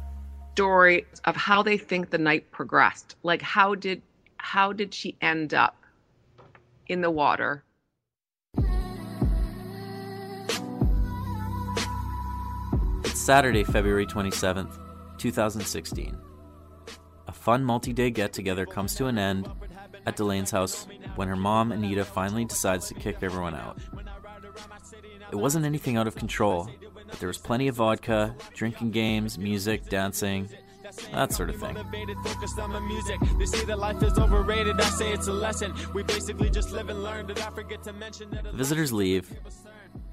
story 0.54 1.08
of 1.26 1.36
how 1.36 1.64
they 1.64 1.80
think 1.80 2.12
the 2.12 2.20
night 2.20 2.52
progressed? 2.52 3.16
Like 3.24 3.42
how 3.42 3.74
did 3.74 4.04
how 4.38 4.72
did 4.72 4.94
she 4.94 5.18
end 5.20 5.56
up 5.56 5.84
in 6.86 7.02
the 7.02 7.10
water? 7.10 7.64
It's 13.04 13.20
Saturday, 13.20 13.64
February 13.64 14.06
27th, 14.06 14.78
2016. 15.18 16.16
A 17.28 17.32
fun 17.32 17.64
multi 17.66 17.94
day 17.94 18.12
get 18.12 18.32
together 18.32 18.68
comes 18.68 18.94
to 18.94 19.08
an 19.08 19.18
end 19.18 19.50
at 20.06 20.16
Delaine's 20.16 20.52
house 20.52 20.86
when 21.16 21.28
her 21.28 21.36
mom, 21.36 21.72
Anita, 21.72 22.06
finally 22.06 22.46
decides 22.46 22.88
to 22.90 22.94
kick 22.94 23.24
everyone 23.24 23.56
out. 23.56 23.80
It 25.32 25.36
wasn't 25.36 25.66
anything 25.66 25.98
out 25.98 26.06
of 26.06 26.14
control, 26.14 26.70
but 27.12 27.20
there 27.20 27.28
was 27.28 27.38
plenty 27.38 27.68
of 27.68 27.76
vodka, 27.76 28.34
drinking 28.56 28.90
games, 28.92 29.38
music, 29.38 29.88
dancing, 29.90 30.50
that 31.12 31.32
sort 31.32 31.50
of 31.50 31.58
thing. 31.58 31.74
Motivated, 31.74 32.18
focused 32.24 32.58
on 32.58 32.72
my 32.72 32.80
music. 32.80 33.20
They 33.38 33.46
say 33.46 33.66
that 33.66 33.80
life 33.80 34.02
is 34.02 34.18
overrated. 34.18 34.80
I 34.80 34.84
say 34.86 35.12
it's 35.12 35.28
a 35.28 35.34
lesson. 35.34 35.74
We 35.94 36.04
basically 36.04 36.50
just 36.50 36.72
live 36.72 36.90
and 36.90 37.04
learn. 37.04 37.28
Did 37.28 37.40
I 37.40 37.50
forget 37.52 37.84
to 37.84 37.94
mention 37.94 38.30
that? 38.32 38.44
The 38.44 38.52
visitors 38.52 38.92
leave, 38.92 39.32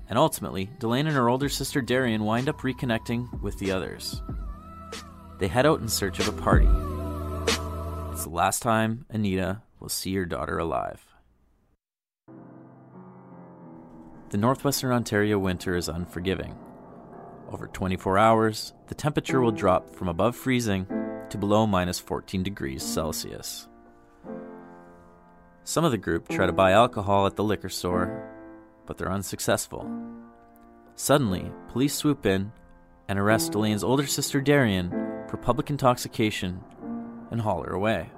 and 0.09 0.19
ultimately, 0.19 0.71
Delaine 0.79 1.07
and 1.07 1.17
her 1.17 1.29
older 1.29 1.49
sister 1.49 1.81
Darian 1.81 2.25
wind 2.25 2.49
up 2.49 2.61
reconnecting 2.61 3.41
with 3.41 3.59
the 3.59 3.71
others. 3.71 4.23
They 5.39 5.49
head 5.49 5.67
out 5.67 5.81
in 5.81 5.89
search 5.89 6.19
of 6.19 6.29
a 6.29 6.33
party. 6.33 6.69
It's 8.13 8.25
the 8.25 8.31
last 8.31 8.61
time 8.61 9.07
Anita 9.09 9.63
will 9.79 9.89
see 9.89 10.15
her 10.17 10.25
daughter 10.25 10.59
alive. 10.59 11.05
The 14.31 14.37
northwestern 14.37 14.93
Ontario 14.93 15.39
winter 15.39 15.77
is 15.77 15.89
unforgiving. 15.89 16.55
Over 17.51 17.67
24 17.67 18.19
hours, 18.19 18.75
the 18.89 18.95
temperature 18.95 19.41
will 19.41 19.53
drop 19.53 19.95
from 19.95 20.09
above 20.09 20.37
freezing 20.37 20.87
to 21.31 21.39
below 21.39 21.67
minus 21.67 21.99
14 21.99 22.43
degrees 22.43 22.83
Celsius. 22.83 23.69
Some 25.65 25.85
of 25.85 25.91
the 25.91 25.99
group 25.99 26.29
try 26.29 26.45
to 26.45 26.53
buy 26.53 26.73
alcohol 26.73 27.27
at 27.27 27.37
the 27.37 27.45
liquor 27.45 27.71
store, 27.71 28.31
but 28.85 28.99
they're 28.99 29.13
unsuccessful. 29.13 29.91
Suddenly, 30.95 31.51
police 31.69 31.95
swoop 31.95 32.27
in 32.27 32.53
and 33.09 33.19
arrest 33.19 33.53
Delaine's 33.53 33.85
older 33.85 34.07
sister 34.07 34.43
Darian 34.43 34.91
for 35.29 35.39
public 35.39 35.71
intoxication 35.71 36.61
and 37.31 37.41
haul 37.41 37.63
her 37.63 37.73
away. 37.73 38.11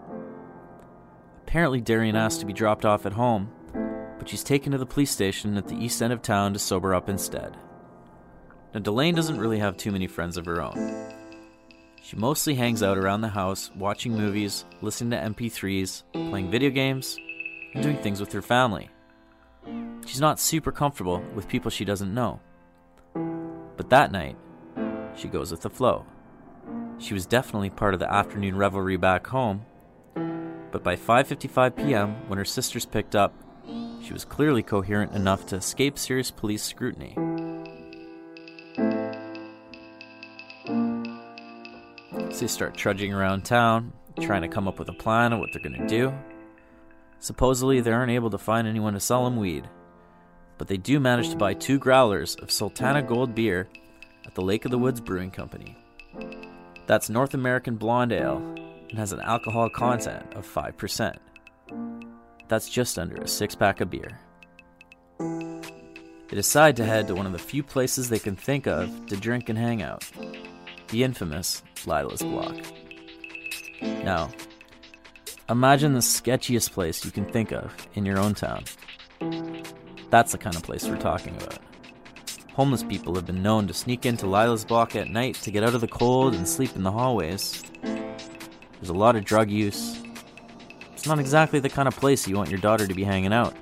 Apparently, 1.43 1.81
Darian 1.81 2.17
asked 2.17 2.41
to 2.41 2.47
be 2.47 2.53
dropped 2.53 2.85
off 2.85 3.07
at 3.07 3.13
home, 3.13 3.53
but 4.19 4.29
she's 4.29 4.45
taken 4.45 4.73
to 4.73 4.79
the 4.79 4.87
police 4.87 5.11
station 5.11 5.57
at 5.57 5.69
the 5.69 5.77
east 5.77 6.03
end 6.03 6.13
of 6.13 6.21
town 6.21 6.53
to 6.53 6.59
sober 6.59 6.95
up 6.95 7.09
instead. 7.09 7.57
Now, 8.73 8.81
Delaine 8.81 9.15
doesn't 9.15 9.39
really 9.39 9.59
have 9.59 9.77
too 9.77 9.91
many 9.91 10.07
friends 10.07 10.37
of 10.37 10.47
her 10.47 10.63
own. 10.63 11.13
She 12.03 12.17
mostly 12.17 12.55
hangs 12.55 12.83
out 12.83 12.99
around 12.99 13.21
the 13.21 13.29
house, 13.29 13.71
watching 13.77 14.13
movies, 14.13 14.65
listening 14.81 15.11
to 15.11 15.17
MP3s, 15.17 16.03
playing 16.13 16.51
video 16.51 16.71
games, 16.71 17.17
and 17.75 17.83
doing 17.83 17.99
things 17.99 18.21
with 18.21 18.33
her 18.33 18.43
family. 18.43 18.89
She's 20.07 20.21
not 20.21 20.41
super 20.41 20.73
comfortable 20.73 21.23
with 21.35 21.49
people 21.49 21.71
she 21.71 21.85
doesn't 21.85 22.15
know. 22.15 22.41
But 23.77 23.91
that 23.91 24.13
night, 24.13 24.37
she 25.17 25.29
goes 25.29 25.51
with 25.51 25.63
the 25.63 25.71
flow. 25.71 26.07
She 26.99 27.15
was 27.15 27.27
definitely 27.27 27.71
part 27.71 27.95
of 27.95 28.01
the 28.01 28.13
afternoon 28.13 28.57
revelry 28.57 28.97
back 28.97 29.27
home, 29.27 29.65
but 30.71 30.85
by 30.85 30.97
5:55 30.97 31.77
p.m., 31.77 32.29
when 32.29 32.39
her 32.39 32.45
sisters 32.45 32.87
picked 32.87 33.17
up, 33.17 33.35
she 34.03 34.13
was 34.13 34.25
clearly 34.25 34.63
coherent 34.63 35.13
enough 35.13 35.47
to 35.47 35.57
escape 35.57 35.99
serious 35.99 36.31
police 36.31 36.63
scrutiny. 36.63 37.17
They 42.41 42.47
start 42.47 42.75
trudging 42.75 43.13
around 43.13 43.45
town, 43.45 43.93
trying 44.19 44.41
to 44.41 44.49
come 44.49 44.67
up 44.67 44.79
with 44.79 44.89
a 44.89 44.95
plan 44.95 45.35
of 45.35 45.41
what 45.41 45.53
they're 45.53 45.61
going 45.61 45.79
to 45.79 45.87
do. 45.87 46.11
Supposedly, 47.19 47.83
they 47.83 47.93
aren't 47.93 48.13
able 48.13 48.31
to 48.31 48.39
find 48.39 48.67
anyone 48.67 48.95
to 48.95 49.01
sell 49.01 49.25
them 49.25 49.37
weed, 49.37 49.69
but 50.57 50.67
they 50.67 50.79
do 50.79 50.99
manage 50.99 51.29
to 51.29 51.37
buy 51.37 51.53
two 51.53 51.79
growlers 51.79 52.37
of 52.37 52.51
Sultana 52.51 53.03
Gold 53.03 53.35
beer 53.35 53.69
at 54.25 54.35
the 54.35 54.41
Lake 54.41 54.65
of 54.65 54.71
the 54.71 54.79
Woods 54.79 55.03
Brewing 55.03 55.31
Company. 55.31 55.77
That's 56.87 57.11
North 57.11 57.35
American 57.35 57.77
Blonde 57.77 58.13
Ale 58.13 58.39
and 58.89 58.99
has 58.99 59.13
an 59.13 59.21
alcohol 59.21 59.69
content 59.69 60.33
of 60.33 60.47
5%. 60.47 61.19
That's 62.49 62.71
just 62.71 62.99
under 62.99 63.17
a 63.17 63.29
six 63.29 63.55
pack 63.55 63.83
of 63.83 63.91
beer. 63.91 64.19
They 65.19 66.37
decide 66.37 66.75
to 66.79 66.87
head 66.87 67.07
to 67.09 67.15
one 67.15 67.27
of 67.27 67.33
the 67.33 67.39
few 67.39 67.63
places 67.63 68.09
they 68.09 68.19
can 68.19 68.35
think 68.35 68.67
of 68.67 69.09
to 69.09 69.17
drink 69.17 69.51
and 69.51 69.59
hang 69.59 69.83
out 69.83 70.11
the 70.89 71.05
infamous 71.05 71.63
Lila's 71.87 72.23
Block. 72.23 72.57
Now, 73.83 74.31
imagine 75.49 75.95
the 75.95 76.01
sketchiest 76.01 76.73
place 76.73 77.05
you 77.05 77.11
can 77.11 77.25
think 77.25 77.53
of 77.53 77.75
in 77.95 78.05
your 78.05 78.19
own 78.19 78.35
town. 78.35 78.65
That's 80.11 80.33
the 80.33 80.39
kind 80.39 80.57
of 80.57 80.63
place 80.63 80.87
we're 80.87 80.97
talking 80.97 81.37
about. 81.37 81.59
Homeless 82.55 82.83
people 82.83 83.15
have 83.15 83.27
been 83.27 83.43
known 83.43 83.67
to 83.69 83.75
sneak 83.75 84.05
into 84.05 84.27
Lila's 84.27 84.65
Block 84.65 84.97
at 84.97 85.09
night 85.09 85.37
to 85.37 85.51
get 85.51 85.63
out 85.63 85.75
of 85.75 85.81
the 85.81 85.89
cold 85.89 86.35
and 86.35 86.47
sleep 86.47 86.75
in 86.77 86.83
the 86.83 86.91
hallways. 86.91 87.63
There's 87.83 88.91
a 88.91 88.95
lot 88.95 89.17
of 89.17 89.25
drug 89.25 89.51
use. 89.51 90.01
It's 90.93 91.07
not 91.07 91.19
exactly 91.19 91.61
the 91.61 91.69
kind 91.71 91.89
of 91.89 91.97
place 91.97 92.27
you 92.27 92.37
want 92.37 92.51
your 92.51 92.59
daughter 92.59 92.87
to 92.87 92.95
be 92.95 93.05
hanging 93.05 93.33
out. 93.33 93.57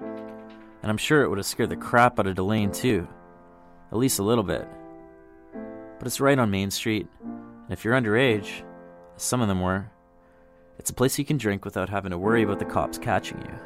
And 0.00 0.90
I'm 0.90 0.96
sure 0.96 1.22
it 1.22 1.28
would 1.28 1.38
have 1.38 1.46
scared 1.46 1.70
the 1.70 1.76
crap 1.76 2.18
out 2.18 2.26
of 2.26 2.34
Delaine 2.34 2.72
too. 2.72 3.06
At 3.92 3.98
least 3.98 4.18
a 4.18 4.24
little 4.24 4.44
bit. 4.44 4.66
But 5.98 6.06
it's 6.06 6.20
right 6.20 6.38
on 6.38 6.50
Main 6.50 6.70
Street, 6.70 7.06
and 7.64 7.72
if 7.72 7.84
you're 7.84 7.94
underage, 7.94 8.62
as 9.16 9.22
some 9.22 9.40
of 9.40 9.48
them 9.48 9.60
were, 9.60 9.90
it's 10.78 10.90
a 10.90 10.94
place 10.94 11.18
you 11.18 11.24
can 11.24 11.38
drink 11.38 11.64
without 11.64 11.88
having 11.88 12.10
to 12.10 12.18
worry 12.18 12.42
about 12.42 12.58
the 12.58 12.64
cops 12.64 12.98
catching 12.98 13.38
you. 13.38 13.58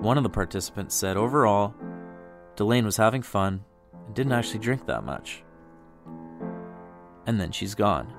One 0.00 0.16
of 0.16 0.22
the 0.22 0.30
participants 0.30 0.94
said 0.94 1.16
overall, 1.16 1.74
Delaine 2.56 2.84
was 2.84 2.96
having 2.96 3.22
fun 3.22 3.64
and 4.06 4.14
didn't 4.14 4.32
actually 4.32 4.60
drink 4.60 4.86
that 4.86 5.04
much. 5.04 5.42
And 7.26 7.40
then 7.40 7.52
she's 7.52 7.74
gone. 7.74 8.12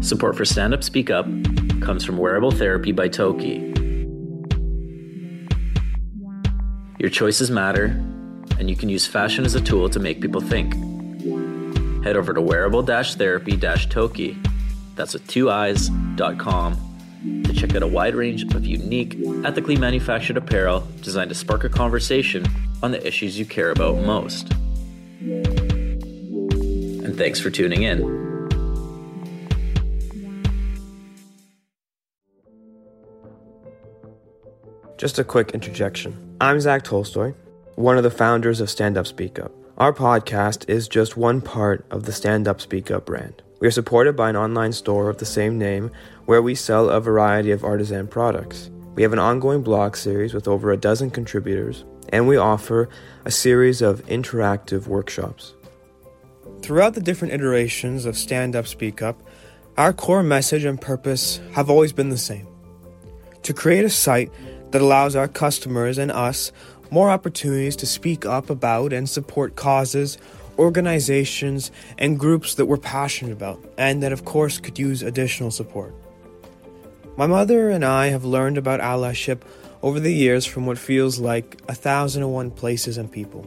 Support 0.00 0.36
for 0.36 0.44
Stand 0.44 0.72
Up 0.72 0.84
Speak 0.84 1.10
Up 1.10 1.26
comes 1.80 2.04
from 2.04 2.16
Wearable 2.16 2.52
Therapy 2.52 2.92
by 2.92 3.08
Toki. 3.08 3.85
Your 7.06 7.12
choices 7.12 7.52
matter, 7.52 7.84
and 8.58 8.68
you 8.68 8.74
can 8.74 8.88
use 8.88 9.06
fashion 9.06 9.44
as 9.44 9.54
a 9.54 9.60
tool 9.60 9.88
to 9.90 10.00
make 10.00 10.20
people 10.20 10.40
think. 10.40 10.74
Head 12.02 12.16
over 12.16 12.34
to 12.34 12.40
wearable 12.40 12.82
therapy 13.14 13.56
toki, 13.88 14.36
that's 14.96 15.12
with 15.12 15.24
two 15.28 15.48
eyes, 15.48 15.88
dot 16.16 16.36
com, 16.36 16.74
to 17.44 17.52
check 17.52 17.76
out 17.76 17.84
a 17.84 17.86
wide 17.86 18.16
range 18.16 18.42
of 18.52 18.66
unique, 18.66 19.16
ethically 19.44 19.76
manufactured 19.76 20.36
apparel 20.36 20.84
designed 21.00 21.28
to 21.28 21.36
spark 21.36 21.62
a 21.62 21.68
conversation 21.68 22.44
on 22.82 22.90
the 22.90 23.06
issues 23.06 23.38
you 23.38 23.46
care 23.46 23.70
about 23.70 23.98
most. 23.98 24.52
And 27.04 27.16
thanks 27.16 27.38
for 27.38 27.50
tuning 27.50 27.84
in. 27.84 28.25
Just 34.96 35.18
a 35.18 35.24
quick 35.24 35.50
interjection. 35.50 36.36
I'm 36.40 36.58
Zach 36.58 36.82
Tolstoy, 36.82 37.34
one 37.74 37.98
of 37.98 38.02
the 38.02 38.10
founders 38.10 38.62
of 38.62 38.70
Stand 38.70 38.96
Up 38.96 39.06
Speak 39.06 39.38
Up. 39.38 39.52
Our 39.76 39.92
podcast 39.92 40.70
is 40.70 40.88
just 40.88 41.18
one 41.18 41.42
part 41.42 41.84
of 41.90 42.04
the 42.04 42.12
Stand 42.12 42.48
Up 42.48 42.62
Speak 42.62 42.90
Up 42.90 43.04
brand. 43.04 43.42
We 43.60 43.68
are 43.68 43.72
supported 43.72 44.16
by 44.16 44.30
an 44.30 44.36
online 44.36 44.72
store 44.72 45.10
of 45.10 45.18
the 45.18 45.26
same 45.26 45.58
name 45.58 45.90
where 46.24 46.40
we 46.40 46.54
sell 46.54 46.88
a 46.88 46.98
variety 46.98 47.50
of 47.50 47.62
artisan 47.62 48.08
products. 48.08 48.70
We 48.94 49.02
have 49.02 49.12
an 49.12 49.18
ongoing 49.18 49.62
blog 49.62 49.96
series 49.96 50.32
with 50.32 50.48
over 50.48 50.72
a 50.72 50.78
dozen 50.78 51.10
contributors, 51.10 51.84
and 52.08 52.26
we 52.26 52.38
offer 52.38 52.88
a 53.26 53.30
series 53.30 53.82
of 53.82 54.02
interactive 54.06 54.86
workshops. 54.86 55.52
Throughout 56.62 56.94
the 56.94 57.02
different 57.02 57.34
iterations 57.34 58.06
of 58.06 58.16
Stand 58.16 58.56
Up 58.56 58.66
Speak 58.66 59.02
Up, 59.02 59.20
our 59.76 59.92
core 59.92 60.22
message 60.22 60.64
and 60.64 60.80
purpose 60.80 61.38
have 61.52 61.68
always 61.68 61.92
been 61.92 62.08
the 62.08 62.16
same 62.16 62.48
to 63.46 63.54
create 63.54 63.84
a 63.84 63.90
site 63.90 64.32
that 64.70 64.82
allows 64.82 65.16
our 65.16 65.28
customers 65.28 65.98
and 65.98 66.10
us 66.10 66.52
more 66.90 67.10
opportunities 67.10 67.76
to 67.76 67.86
speak 67.86 68.24
up 68.24 68.50
about 68.50 68.92
and 68.92 69.08
support 69.08 69.56
causes, 69.56 70.18
organizations, 70.58 71.70
and 71.98 72.18
groups 72.18 72.54
that 72.54 72.66
we're 72.66 72.76
passionate 72.76 73.32
about, 73.32 73.62
and 73.76 74.02
that, 74.02 74.12
of 74.12 74.24
course, 74.24 74.58
could 74.58 74.78
use 74.78 75.02
additional 75.02 75.50
support. 75.50 75.94
My 77.16 77.26
mother 77.26 77.70
and 77.70 77.84
I 77.84 78.08
have 78.08 78.24
learned 78.24 78.58
about 78.58 78.80
allyship 78.80 79.40
over 79.82 80.00
the 80.00 80.12
years 80.12 80.44
from 80.44 80.66
what 80.66 80.78
feels 80.78 81.18
like 81.18 81.60
a 81.68 81.74
thousand 81.74 82.22
and 82.22 82.32
one 82.32 82.50
places 82.50 82.98
and 82.98 83.10
people. 83.10 83.46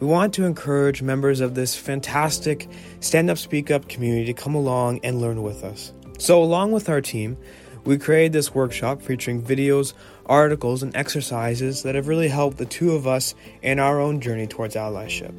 We 0.00 0.06
want 0.06 0.32
to 0.34 0.44
encourage 0.44 1.02
members 1.02 1.40
of 1.40 1.54
this 1.54 1.74
fantastic 1.74 2.68
stand 3.00 3.30
up, 3.30 3.38
speak 3.38 3.70
up 3.70 3.88
community 3.88 4.26
to 4.26 4.32
come 4.32 4.54
along 4.54 5.00
and 5.02 5.20
learn 5.20 5.42
with 5.42 5.64
us. 5.64 5.92
So, 6.18 6.42
along 6.42 6.72
with 6.72 6.88
our 6.88 7.00
team, 7.00 7.36
we 7.88 7.96
created 7.96 8.34
this 8.34 8.54
workshop 8.54 9.00
featuring 9.00 9.42
videos, 9.42 9.94
articles, 10.26 10.82
and 10.82 10.94
exercises 10.94 11.84
that 11.84 11.94
have 11.94 12.06
really 12.06 12.28
helped 12.28 12.58
the 12.58 12.66
two 12.66 12.92
of 12.92 13.06
us 13.06 13.34
in 13.62 13.78
our 13.78 13.98
own 13.98 14.20
journey 14.20 14.46
towards 14.46 14.74
allyship. 14.74 15.32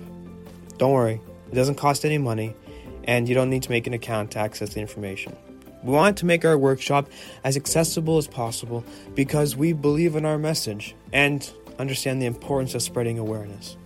Don't 0.79 0.91
worry, 0.91 1.21
it 1.51 1.53
doesn't 1.53 1.75
cost 1.75 2.05
any 2.05 2.17
money, 2.17 2.55
and 3.03 3.29
you 3.29 3.35
don't 3.35 3.51
need 3.51 3.61
to 3.61 3.69
make 3.69 3.85
an 3.85 3.93
account 3.93 4.31
to 4.31 4.39
access 4.39 4.73
the 4.73 4.79
information. 4.79 5.37
We 5.83 5.93
want 5.93 6.17
to 6.17 6.25
make 6.25 6.43
our 6.43 6.57
workshop 6.57 7.07
as 7.43 7.55
accessible 7.55 8.17
as 8.17 8.25
possible 8.25 8.83
because 9.13 9.55
we 9.55 9.71
believe 9.71 10.15
in 10.15 10.25
our 10.25 10.39
message 10.39 10.95
and 11.13 11.47
understand 11.77 12.19
the 12.19 12.25
importance 12.25 12.73
of 12.73 12.81
spreading 12.81 13.19
awareness. 13.19 13.77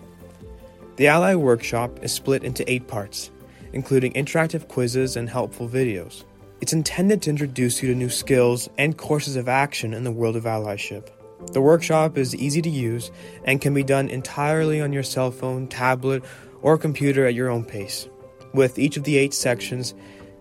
The 0.96 1.08
Ally 1.08 1.36
Workshop 1.36 2.02
is 2.02 2.14
split 2.14 2.46
into 2.46 2.64
eight 2.72 2.88
parts, 2.88 3.30
including 3.74 4.14
interactive 4.14 4.70
quizzes 4.70 5.18
and 5.18 5.30
helpful 5.30 5.68
videos. 5.68 6.24
It's 6.64 6.72
intended 6.72 7.22
to 7.24 7.30
introduce 7.30 7.84
you 7.84 7.90
to 7.90 7.94
new 7.94 8.08
skills 8.08 8.70
and 8.78 8.98
courses 8.98 9.36
of 9.36 9.50
action 9.50 9.94
in 9.94 10.06
the 10.06 10.12
world 10.14 10.38
of 10.38 10.46
allyship. 10.46 11.10
The 11.52 11.60
workshop 11.60 12.18
is 12.18 12.34
easy 12.38 12.62
to 12.62 12.70
use 12.70 13.12
and 13.44 13.60
can 13.60 13.74
be 13.74 13.84
done 13.84 14.08
entirely 14.08 14.80
on 14.80 14.94
your 14.94 15.04
cell 15.04 15.30
phone, 15.30 15.68
tablet, 15.68 16.24
or 16.62 16.78
computer 16.78 17.28
at 17.28 17.34
your 17.34 17.50
own 17.50 17.66
pace, 17.66 18.08
with 18.54 18.80
each 18.80 18.96
of 18.96 19.04
the 19.04 19.18
eight 19.18 19.34
sections 19.34 19.94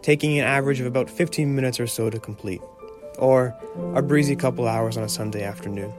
taking 0.03 0.39
an 0.39 0.45
average 0.45 0.79
of 0.79 0.87
about 0.87 1.11
15 1.11 1.57
minutes 1.57 1.81
or 1.81 1.89
so 1.89 2.09
to 2.09 2.21
complete, 2.21 2.63
or 3.19 3.53
a 3.97 4.01
breezy 4.01 4.37
couple 4.37 4.69
hours 4.69 4.97
on 4.97 5.03
a 5.03 5.09
Sunday 5.09 5.43
afternoon. 5.43 5.93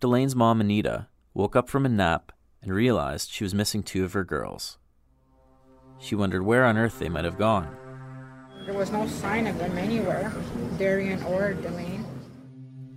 Delaine's 0.00 0.34
mom, 0.34 0.60
Anita, 0.60 1.06
woke 1.34 1.54
up 1.54 1.68
from 1.68 1.86
a 1.86 1.88
nap 1.88 2.32
and 2.64 2.74
realized 2.74 3.30
she 3.30 3.44
was 3.44 3.54
missing 3.54 3.82
two 3.82 4.04
of 4.04 4.14
her 4.14 4.24
girls. 4.24 4.78
She 5.98 6.14
wondered 6.14 6.42
where 6.42 6.64
on 6.64 6.76
earth 6.76 6.98
they 6.98 7.08
might 7.08 7.24
have 7.24 7.38
gone. 7.38 7.76
There 8.64 8.74
was 8.74 8.90
no 8.90 9.06
sign 9.06 9.46
of 9.46 9.58
them 9.58 9.76
anywhere, 9.76 10.32
Darian 10.78 11.22
or 11.24 11.52
Delaine. 11.54 12.04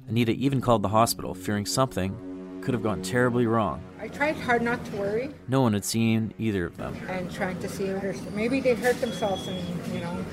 Anita 0.07 0.31
even 0.31 0.61
called 0.61 0.81
the 0.81 0.89
hospital, 0.89 1.33
fearing 1.33 1.65
something 1.65 2.59
could 2.61 2.73
have 2.73 2.83
gone 2.83 3.01
terribly 3.01 3.45
wrong. 3.45 3.83
I 3.99 4.07
tried 4.07 4.37
hard 4.37 4.61
not 4.61 4.83
to 4.85 4.95
worry. 4.95 5.29
No 5.49 5.61
one 5.61 5.73
had 5.73 5.83
seen 5.83 6.33
either 6.37 6.65
of 6.65 6.77
them. 6.77 6.95
And 7.09 7.29
trying 7.29 7.59
to 7.59 7.67
see 7.67 7.85
if 7.85 8.31
maybe 8.31 8.61
they 8.61 8.73
hurt 8.73 8.99
themselves 9.01 9.47
and, 9.47 9.93
you 9.93 9.99
know. 9.99 10.25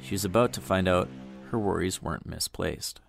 She 0.00 0.14
was 0.14 0.24
about 0.24 0.52
to 0.54 0.60
find 0.60 0.88
out 0.88 1.08
her 1.50 1.58
worries 1.58 2.00
weren't 2.00 2.26
misplaced. 2.26 3.00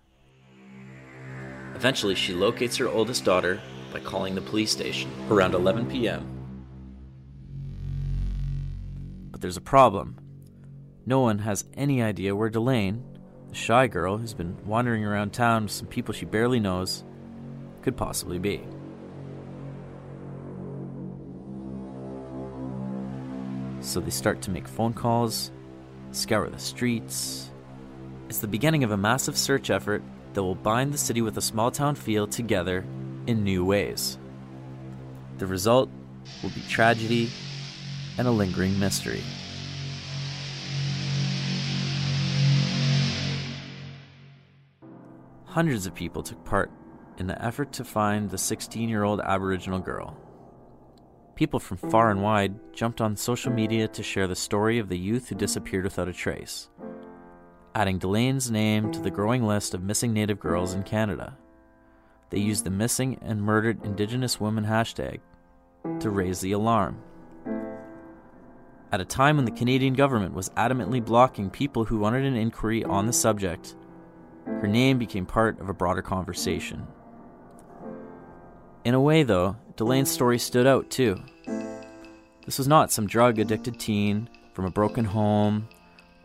Eventually, 1.74 2.14
she 2.14 2.32
locates 2.32 2.76
her 2.76 2.88
oldest 2.88 3.24
daughter 3.24 3.60
by 3.94 4.00
calling 4.00 4.34
the 4.34 4.40
police 4.40 4.72
station 4.72 5.08
around 5.30 5.54
11 5.54 5.88
p.m. 5.88 6.26
But 9.30 9.40
there's 9.40 9.56
a 9.56 9.60
problem. 9.60 10.18
No 11.06 11.20
one 11.20 11.38
has 11.38 11.64
any 11.74 12.02
idea 12.02 12.34
where 12.34 12.50
Delaine, 12.50 13.04
the 13.48 13.54
shy 13.54 13.86
girl 13.86 14.18
who's 14.18 14.34
been 14.34 14.56
wandering 14.66 15.04
around 15.04 15.32
town 15.32 15.62
with 15.62 15.72
some 15.72 15.86
people 15.86 16.12
she 16.12 16.24
barely 16.26 16.58
knows, 16.58 17.04
could 17.82 17.96
possibly 17.96 18.40
be. 18.40 18.66
So 23.80 24.00
they 24.00 24.10
start 24.10 24.42
to 24.42 24.50
make 24.50 24.66
phone 24.66 24.92
calls, 24.92 25.52
scour 26.10 26.50
the 26.50 26.58
streets. 26.58 27.48
It's 28.28 28.38
the 28.38 28.48
beginning 28.48 28.82
of 28.82 28.90
a 28.90 28.96
massive 28.96 29.38
search 29.38 29.70
effort 29.70 30.02
that 30.32 30.42
will 30.42 30.56
bind 30.56 30.92
the 30.92 30.98
city 30.98 31.22
with 31.22 31.38
a 31.38 31.42
small 31.42 31.70
town 31.70 31.94
feel 31.94 32.26
together 32.26 32.84
in 33.26 33.44
new 33.44 33.64
ways. 33.64 34.18
The 35.38 35.46
result 35.46 35.90
will 36.42 36.50
be 36.50 36.62
tragedy 36.68 37.30
and 38.18 38.28
a 38.28 38.30
lingering 38.30 38.78
mystery. 38.78 39.22
Hundreds 45.46 45.86
of 45.86 45.94
people 45.94 46.22
took 46.22 46.44
part 46.44 46.70
in 47.18 47.26
the 47.28 47.44
effort 47.44 47.72
to 47.72 47.84
find 47.84 48.28
the 48.28 48.38
16 48.38 48.88
year 48.88 49.04
old 49.04 49.20
Aboriginal 49.20 49.78
girl. 49.78 50.16
People 51.36 51.60
from 51.60 51.76
far 51.76 52.10
and 52.10 52.22
wide 52.22 52.54
jumped 52.72 53.00
on 53.00 53.16
social 53.16 53.52
media 53.52 53.88
to 53.88 54.02
share 54.02 54.26
the 54.28 54.36
story 54.36 54.78
of 54.78 54.88
the 54.88 54.98
youth 54.98 55.28
who 55.28 55.34
disappeared 55.34 55.84
without 55.84 56.08
a 56.08 56.12
trace. 56.12 56.68
adding 57.76 57.98
Delaine's 57.98 58.50
name 58.50 58.92
to 58.92 59.00
the 59.00 59.10
growing 59.10 59.42
list 59.44 59.74
of 59.74 59.82
missing 59.82 60.12
Native 60.12 60.38
girls 60.38 60.74
in 60.74 60.84
Canada. 60.84 61.36
They 62.34 62.40
used 62.40 62.64
the 62.64 62.70
missing 62.70 63.16
and 63.22 63.40
murdered 63.40 63.84
Indigenous 63.84 64.40
women 64.40 64.64
hashtag 64.64 65.20
to 66.00 66.10
raise 66.10 66.40
the 66.40 66.50
alarm. 66.50 67.00
At 68.90 69.00
a 69.00 69.04
time 69.04 69.36
when 69.36 69.44
the 69.44 69.52
Canadian 69.52 69.94
government 69.94 70.34
was 70.34 70.50
adamantly 70.56 71.04
blocking 71.04 71.48
people 71.48 71.84
who 71.84 71.98
wanted 71.98 72.24
an 72.24 72.34
inquiry 72.34 72.82
on 72.82 73.06
the 73.06 73.12
subject, 73.12 73.76
her 74.46 74.66
name 74.66 74.98
became 74.98 75.26
part 75.26 75.60
of 75.60 75.68
a 75.68 75.72
broader 75.72 76.02
conversation. 76.02 76.88
In 78.84 78.94
a 78.94 79.00
way, 79.00 79.22
though, 79.22 79.54
Delaine's 79.76 80.10
story 80.10 80.40
stood 80.40 80.66
out 80.66 80.90
too. 80.90 81.22
This 82.44 82.58
was 82.58 82.66
not 82.66 82.90
some 82.90 83.06
drug 83.06 83.38
addicted 83.38 83.78
teen 83.78 84.28
from 84.54 84.64
a 84.64 84.72
broken 84.72 85.04
home 85.04 85.68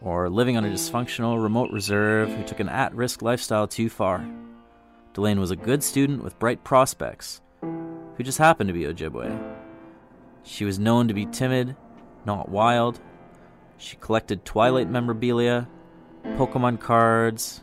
or 0.02 0.28
living 0.28 0.58
on 0.58 0.66
a 0.66 0.70
dysfunctional 0.70 1.40
remote 1.40 1.70
reserve 1.72 2.30
who 2.30 2.44
took 2.46 2.60
an 2.60 2.68
at 2.68 2.96
risk 2.96 3.22
lifestyle 3.22 3.68
too 3.68 3.90
far. 3.90 4.26
Delaine 5.20 5.42
was 5.42 5.52
a 5.52 5.58
good 5.58 5.84
student 5.84 6.24
with 6.24 6.40
bright 6.40 6.64
prospects 6.64 7.42
who 7.62 8.24
just 8.24 8.38
happened 8.38 8.70
to 8.70 8.74
be 8.74 8.86
Ojibwe. 8.86 9.38
She 10.44 10.64
was 10.64 10.80
known 10.80 11.10
to 11.10 11.14
be 11.14 11.26
timid, 11.26 11.76
not 12.24 12.48
wild. 12.48 13.02
She 13.76 13.98
collected 13.98 14.46
Twilight 14.46 14.90
memorabilia, 14.90 15.68
Pokemon 16.24 16.80
cards, 16.80 17.62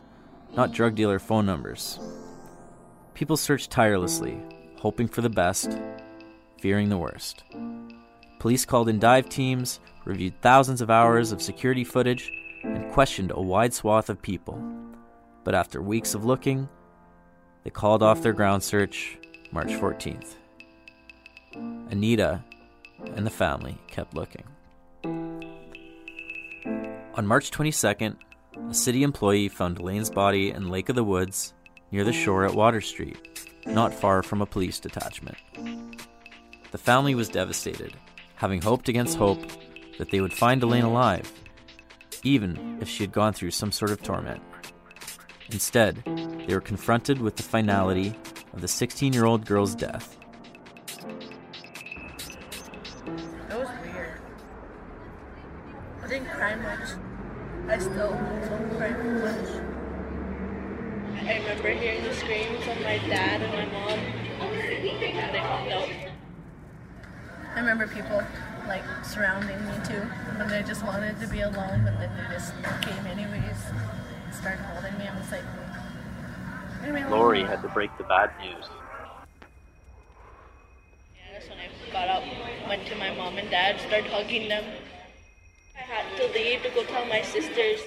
not 0.55 0.71
drug 0.71 0.93
dealer 0.93 1.17
phone 1.17 1.47
numbers. 1.47 1.99
People 3.15 3.35
searched 3.35 3.71
tirelessly, 3.71 4.39
hoping 4.75 5.07
for 5.07 5.21
the 5.21 5.27
best, 5.27 5.79
fearing 6.61 6.89
the 6.89 6.97
worst. 6.99 7.43
Police 8.37 8.65
called 8.65 8.87
in 8.87 8.99
dive 8.99 9.29
teams, 9.29 9.79
reviewed 10.05 10.39
thousands 10.43 10.79
of 10.79 10.91
hours 10.91 11.31
of 11.31 11.41
security 11.41 11.83
footage, 11.83 12.31
and 12.61 12.91
questioned 12.91 13.31
a 13.33 13.41
wide 13.41 13.73
swath 13.73 14.11
of 14.11 14.21
people. 14.21 14.61
But 15.43 15.55
after 15.55 15.81
weeks 15.81 16.13
of 16.13 16.23
looking, 16.23 16.69
they 17.67 17.71
called 17.71 18.01
off 18.01 18.21
their 18.21 18.31
ground 18.31 18.63
search 18.63 19.17
March 19.51 19.67
14th. 19.67 20.35
Anita 21.91 22.41
and 23.13 23.25
the 23.25 23.29
family 23.29 23.77
kept 23.87 24.13
looking. 24.13 24.45
On 25.03 25.43
March 27.27 27.51
22nd, 27.51 28.15
a 28.69 28.73
city 28.73 29.03
employee 29.03 29.49
found 29.49 29.75
Delaine's 29.75 30.09
body 30.09 30.51
in 30.51 30.69
Lake 30.69 30.87
of 30.87 30.95
the 30.95 31.03
Woods 31.03 31.53
near 31.91 32.05
the 32.05 32.13
shore 32.13 32.45
at 32.45 32.55
Water 32.55 32.79
Street, 32.79 33.51
not 33.65 33.93
far 33.93 34.23
from 34.23 34.41
a 34.41 34.45
police 34.45 34.79
detachment. 34.79 35.35
The 36.71 36.77
family 36.77 37.15
was 37.15 37.27
devastated, 37.27 37.93
having 38.35 38.61
hoped 38.61 38.87
against 38.87 39.17
hope 39.17 39.43
that 39.97 40.09
they 40.09 40.21
would 40.21 40.31
find 40.31 40.61
Delaine 40.61 40.85
alive, 40.85 41.29
even 42.23 42.77
if 42.79 42.87
she 42.87 43.03
had 43.03 43.11
gone 43.11 43.33
through 43.33 43.51
some 43.51 43.73
sort 43.73 43.91
of 43.91 44.01
torment. 44.01 44.41
Instead, 45.51 46.03
they 46.45 46.53
were 46.53 46.61
confronted 46.61 47.21
with 47.21 47.37
the 47.37 47.43
finality 47.43 48.13
of 48.53 48.61
the 48.61 48.67
16 48.67 49.13
year 49.13 49.25
old 49.25 49.45
girl's 49.45 49.75
death. 49.75 50.17
That 53.47 53.57
was 53.57 53.69
weird. 53.81 54.19
I 56.03 56.07
didn't 56.07 56.29
cry 56.29 56.55
much. 56.55 56.89
I 57.69 57.77
still 57.79 58.11
don't 58.11 58.77
cry 58.77 58.89
much. 58.89 59.49
I 61.23 61.39
remember 61.39 61.69
hearing 61.69 62.03
the 62.03 62.13
screams 62.13 62.67
of 62.67 62.81
my 62.81 62.97
dad 63.07 63.41
and 63.41 63.53
my 63.53 63.65
mom, 63.79 63.99
and 63.99 65.01
they 65.01 65.11
found 65.13 65.35
out. 65.71 65.89
I 67.55 67.59
remember 67.59 67.87
people 67.87 68.21
like 68.67 68.83
surrounding 69.03 69.65
me 69.65 69.73
too, 69.85 70.03
and 70.39 70.49
they 70.49 70.61
just 70.63 70.85
wanted 70.85 71.19
to 71.21 71.27
be 71.27 71.41
alone, 71.41 71.83
but 71.85 71.99
then 71.99 72.11
they 72.17 72.35
just 72.35 72.53
came 72.81 73.05
anyways, 73.07 73.57
and 73.69 74.06
started 74.37 74.63
holding 74.65 74.97
me. 74.99 75.07
I 75.07 75.17
was 75.17 75.31
like, 75.31 75.43
"Leave 76.83 76.93
me 76.93 77.01
alone." 77.01 77.19
Lori 77.19 77.43
had 77.43 77.61
to 77.63 77.67
break 77.69 77.95
the 77.97 78.03
bad 78.03 78.31
news. 78.39 78.65
Yeah, 81.15 81.33
that's 81.33 81.49
when 81.49 81.57
I 81.57 81.67
got 81.91 82.07
up, 82.07 82.23
went 82.67 82.85
to 82.87 82.95
my 82.95 83.13
mom 83.15 83.37
and 83.37 83.49
dad, 83.49 83.79
started 83.79 84.09
hugging 84.11 84.47
them. 84.49 84.63
I 85.75 85.81
had 85.81 86.17
to 86.17 86.27
leave 86.33 86.61
to 86.63 86.69
go 86.69 86.83
tell 86.83 87.05
my 87.05 87.21
sisters. 87.21 87.81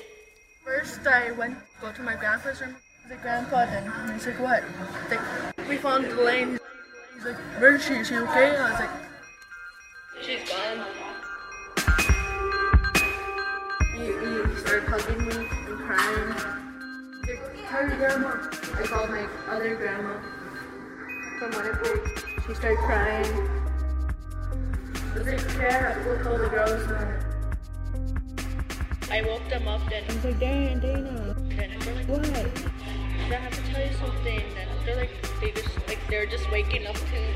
First, 0.64 1.06
I 1.06 1.30
went 1.32 1.58
to 1.58 1.64
go 1.80 1.92
to 1.92 2.02
my 2.02 2.14
grandpa's 2.16 2.60
room. 2.60 2.76
He's 3.02 3.10
like, 3.12 3.22
Grandpa, 3.22 3.66
then 3.66 4.12
he's 4.12 4.26
like, 4.26 4.40
what? 4.40 4.62
He's 4.62 5.10
like, 5.10 5.68
we 5.68 5.76
found 5.76 6.04
Delaine. 6.04 6.58
He's 7.14 7.24
like, 7.24 7.36
where 7.58 7.76
is 7.76 7.84
she? 7.84 7.94
Is 7.94 8.08
she 8.08 8.16
okay? 8.16 8.56
I 8.56 8.70
was 8.70 8.80
like, 8.80 8.90
she's 10.22 10.48
gone. 10.48 10.86
He, 13.96 14.04
he 14.06 14.60
started 14.60 14.88
hugging 14.88 15.26
me 15.26 15.36
and 15.36 15.59
crying. 15.76 16.35
He's 17.26 17.38
like, 17.38 17.68
tell 17.68 17.88
your 17.88 17.96
grandma. 17.96 18.28
I 18.74 18.87
called 18.87 19.11
my 19.11 19.26
other 19.48 19.76
grandma 19.76 20.20
from 21.38 21.50
Winnipeg. 21.52 22.00
She 22.46 22.54
started 22.54 22.78
crying. 22.78 23.48
I 24.94 25.18
was 25.18 25.26
like, 25.26 25.56
yeah, 25.56 26.04
we'll 26.04 26.18
call 26.18 26.38
the 26.38 26.48
girls. 26.48 26.83
I 29.11 29.22
woke 29.22 29.48
them 29.48 29.66
up 29.66 29.80
then. 29.90 30.04
I 30.09 30.14
was 30.14 30.24
like, 30.24 30.38
Dana, 30.38 30.80
Dana. 30.80 31.35
Then 31.37 31.78
they're 31.80 31.94
like, 31.94 32.09
what? 32.09 32.28
I 32.28 33.35
have 33.35 33.52
to 33.52 33.72
tell 33.72 33.85
you 33.85 33.92
something. 33.94 34.42
Then 34.54 34.68
they're 34.85 34.96
like, 34.96 35.11
they 35.40 35.50
just, 35.50 35.88
like, 35.88 35.98
they're 36.09 36.26
just 36.26 36.50
waking 36.50 36.87
up 36.87 36.96
too. 36.96 37.35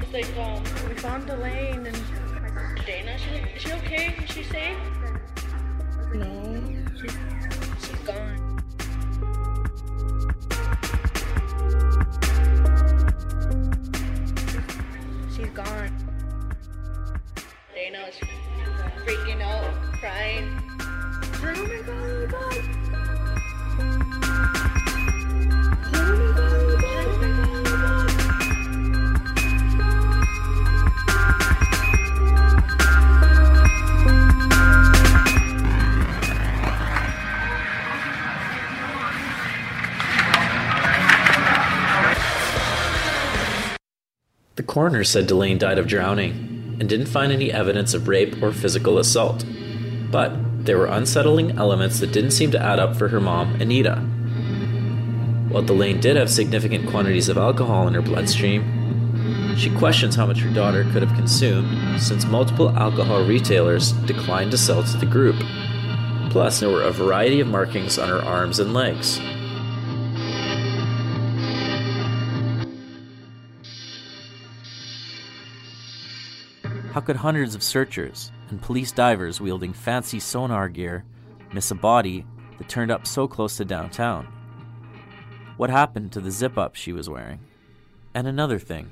It's 0.00 0.12
like, 0.12 0.36
um, 0.38 0.62
we 0.88 0.94
found 0.94 1.30
Elaine 1.30 1.86
and 1.86 2.02
Dana. 2.84 3.18
She, 3.18 3.30
is 3.30 3.62
she 3.62 3.72
okay? 3.72 4.14
Is 4.24 4.30
she 4.30 4.42
safe? 4.42 4.78
No. 6.14 6.85
She's, 6.98 7.12
gone. 8.06 8.45
Coroner 44.76 45.04
said 45.04 45.26
Delaine 45.26 45.56
died 45.56 45.78
of 45.78 45.86
drowning 45.86 46.76
and 46.78 46.86
didn't 46.86 47.06
find 47.06 47.32
any 47.32 47.50
evidence 47.50 47.94
of 47.94 48.08
rape 48.08 48.42
or 48.42 48.52
physical 48.52 48.98
assault. 48.98 49.42
But 50.10 50.36
there 50.66 50.76
were 50.76 50.84
unsettling 50.84 51.52
elements 51.52 52.00
that 52.00 52.12
didn't 52.12 52.32
seem 52.32 52.50
to 52.50 52.62
add 52.62 52.78
up 52.78 52.94
for 52.94 53.08
her 53.08 53.18
mom, 53.18 53.54
Anita. 53.58 53.94
While 55.48 55.62
Delaine 55.62 55.98
did 55.98 56.16
have 56.16 56.28
significant 56.28 56.90
quantities 56.90 57.30
of 57.30 57.38
alcohol 57.38 57.88
in 57.88 57.94
her 57.94 58.02
bloodstream, 58.02 59.56
she 59.56 59.74
questions 59.74 60.14
how 60.14 60.26
much 60.26 60.40
her 60.40 60.52
daughter 60.52 60.84
could 60.92 61.02
have 61.02 61.16
consumed 61.16 61.98
since 61.98 62.26
multiple 62.26 62.68
alcohol 62.76 63.24
retailers 63.24 63.92
declined 64.04 64.50
to 64.50 64.58
sell 64.58 64.82
to 64.82 64.96
the 64.98 65.06
group. 65.06 65.42
Plus, 66.28 66.60
there 66.60 66.68
were 66.68 66.82
a 66.82 66.92
variety 66.92 67.40
of 67.40 67.48
markings 67.48 67.98
on 67.98 68.10
her 68.10 68.22
arms 68.22 68.58
and 68.58 68.74
legs. 68.74 69.18
How 76.96 77.02
could 77.02 77.16
hundreds 77.16 77.54
of 77.54 77.62
searchers 77.62 78.32
and 78.48 78.62
police 78.62 78.90
divers 78.90 79.38
wielding 79.38 79.74
fancy 79.74 80.18
sonar 80.18 80.70
gear 80.70 81.04
miss 81.52 81.70
a 81.70 81.74
body 81.74 82.24
that 82.56 82.70
turned 82.70 82.90
up 82.90 83.06
so 83.06 83.28
close 83.28 83.58
to 83.58 83.66
downtown? 83.66 84.26
What 85.58 85.68
happened 85.68 86.12
to 86.12 86.22
the 86.22 86.30
zip 86.30 86.56
up 86.56 86.74
she 86.74 86.94
was 86.94 87.06
wearing? 87.06 87.40
And 88.14 88.26
another 88.26 88.58
thing 88.58 88.88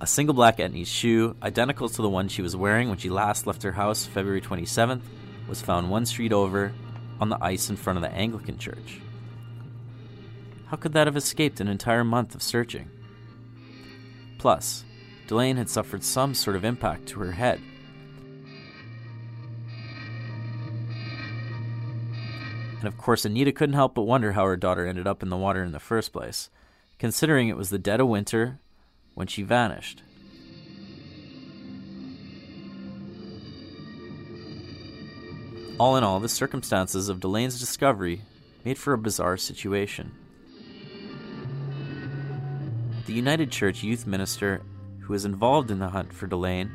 a 0.00 0.06
single 0.06 0.32
black 0.32 0.58
Etnies 0.58 0.86
shoe, 0.86 1.34
identical 1.42 1.88
to 1.88 2.02
the 2.02 2.08
one 2.08 2.28
she 2.28 2.40
was 2.40 2.54
wearing 2.54 2.88
when 2.88 2.98
she 2.98 3.10
last 3.10 3.48
left 3.48 3.64
her 3.64 3.72
house 3.72 4.06
February 4.06 4.40
27th, 4.40 5.02
was 5.48 5.60
found 5.60 5.90
one 5.90 6.06
street 6.06 6.32
over 6.32 6.72
on 7.20 7.30
the 7.30 7.44
ice 7.44 7.68
in 7.68 7.74
front 7.74 7.96
of 7.96 8.02
the 8.04 8.16
Anglican 8.16 8.58
church. 8.58 9.00
How 10.66 10.76
could 10.76 10.92
that 10.92 11.08
have 11.08 11.16
escaped 11.16 11.58
an 11.58 11.66
entire 11.66 12.04
month 12.04 12.36
of 12.36 12.44
searching? 12.44 12.88
Plus, 14.38 14.84
Delaine 15.26 15.56
had 15.56 15.70
suffered 15.70 16.04
some 16.04 16.34
sort 16.34 16.56
of 16.56 16.64
impact 16.64 17.06
to 17.08 17.20
her 17.20 17.32
head. 17.32 17.60
And 22.78 22.92
of 22.92 22.98
course, 22.98 23.24
Anita 23.24 23.50
couldn't 23.50 23.74
help 23.74 23.94
but 23.94 24.02
wonder 24.02 24.32
how 24.32 24.44
her 24.44 24.56
daughter 24.56 24.86
ended 24.86 25.06
up 25.06 25.22
in 25.22 25.30
the 25.30 25.38
water 25.38 25.62
in 25.62 25.72
the 25.72 25.80
first 25.80 26.12
place, 26.12 26.50
considering 26.98 27.48
it 27.48 27.56
was 27.56 27.70
the 27.70 27.78
dead 27.78 27.98
of 27.98 28.08
winter 28.08 28.58
when 29.14 29.26
she 29.26 29.42
vanished. 29.42 30.02
All 35.78 35.96
in 35.96 36.04
all, 36.04 36.20
the 36.20 36.28
circumstances 36.28 37.08
of 37.08 37.20
Delaine's 37.20 37.58
discovery 37.58 38.22
made 38.64 38.76
for 38.76 38.92
a 38.92 38.98
bizarre 38.98 39.38
situation. 39.38 40.12
The 43.06 43.12
United 43.14 43.50
Church 43.50 43.82
youth 43.82 44.06
minister 44.06 44.60
who 45.04 45.14
is 45.14 45.24
involved 45.24 45.70
in 45.70 45.78
the 45.78 45.88
hunt 45.88 46.12
for 46.12 46.26
Delaine 46.26 46.70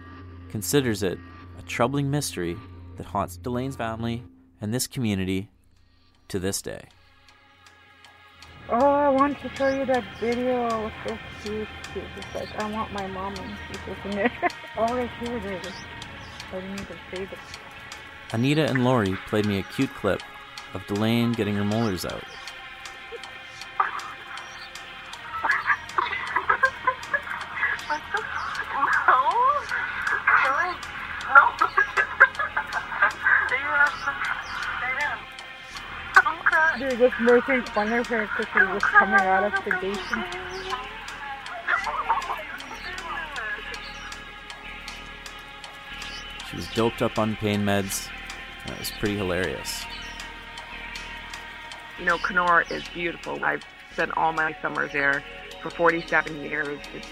considers 0.50 1.04
it 1.04 1.18
a 1.58 1.62
troubling 1.64 2.10
mystery 2.10 2.56
that 2.98 3.08
haunts 3.08 3.38
Delaine's 3.38 3.76
family 3.76 4.24
and 4.62 4.74
this 4.74 4.88
community 4.88 5.50
to 6.28 6.40
this 6.40 6.62
day. 6.62 6.84
Oh, 8.72 8.76
I 8.78 9.10
want 9.10 9.40
to 9.42 9.50
show 9.56 9.68
you 9.70 9.86
that 9.86 10.04
video. 10.20 10.70
Oh, 10.72 10.80
it 10.80 10.84
was 10.84 10.94
so 11.08 11.18
cute. 11.42 11.68
She 11.92 12.00
was 12.00 12.10
just 12.16 12.36
like, 12.36 12.62
I 12.62 12.70
want 12.70 12.94
my 12.94 13.08
mom 13.08 13.34
and 13.36 13.58
she's 13.68 13.78
just 13.78 14.06
in 14.06 14.12
there. 14.12 14.32
oh, 14.78 14.96
right 14.96 15.10
here 15.22 15.38
it 15.38 15.46
is. 15.46 15.74
I 16.52 16.60
didn't 16.60 16.82
even 16.82 16.98
save 17.14 17.32
it. 17.32 17.40
Anita 18.32 18.70
and 18.70 18.84
Lori 18.84 19.16
played 19.28 19.48
me 19.48 19.58
a 19.58 19.64
cute 19.64 19.94
clip 19.96 20.22
of 20.76 20.86
Delaine 20.86 21.32
getting 21.32 21.56
her 21.56 21.64
molars 21.64 22.06
out. 22.06 22.24
They're 37.00 37.08
just 37.08 37.22
making 37.22 37.62
fun 37.72 37.94
of 37.94 38.08
her 38.08 38.24
because 38.24 38.46
she 38.52 38.60
was 38.60 38.84
coming 38.84 39.22
out 39.22 39.46
of 39.46 39.64
sedation. 39.64 40.24
She 46.50 46.56
was 46.58 46.68
doped 46.74 47.02
up 47.02 47.18
on 47.18 47.38
pain 47.38 47.62
meds, 47.62 48.10
That 48.66 48.78
was 48.78 48.92
pretty 49.00 49.16
hilarious. 49.16 49.86
You 52.00 52.04
know, 52.04 52.18
Kenora 52.18 52.66
is 52.70 52.86
beautiful. 52.90 53.42
I've 53.46 53.64
spent 53.94 54.12
all 54.18 54.34
my 54.34 54.54
summers 54.62 54.92
there 54.92 55.24
for 55.62 55.70
47 55.70 56.42
years. 56.42 56.80
It's, 56.94 57.08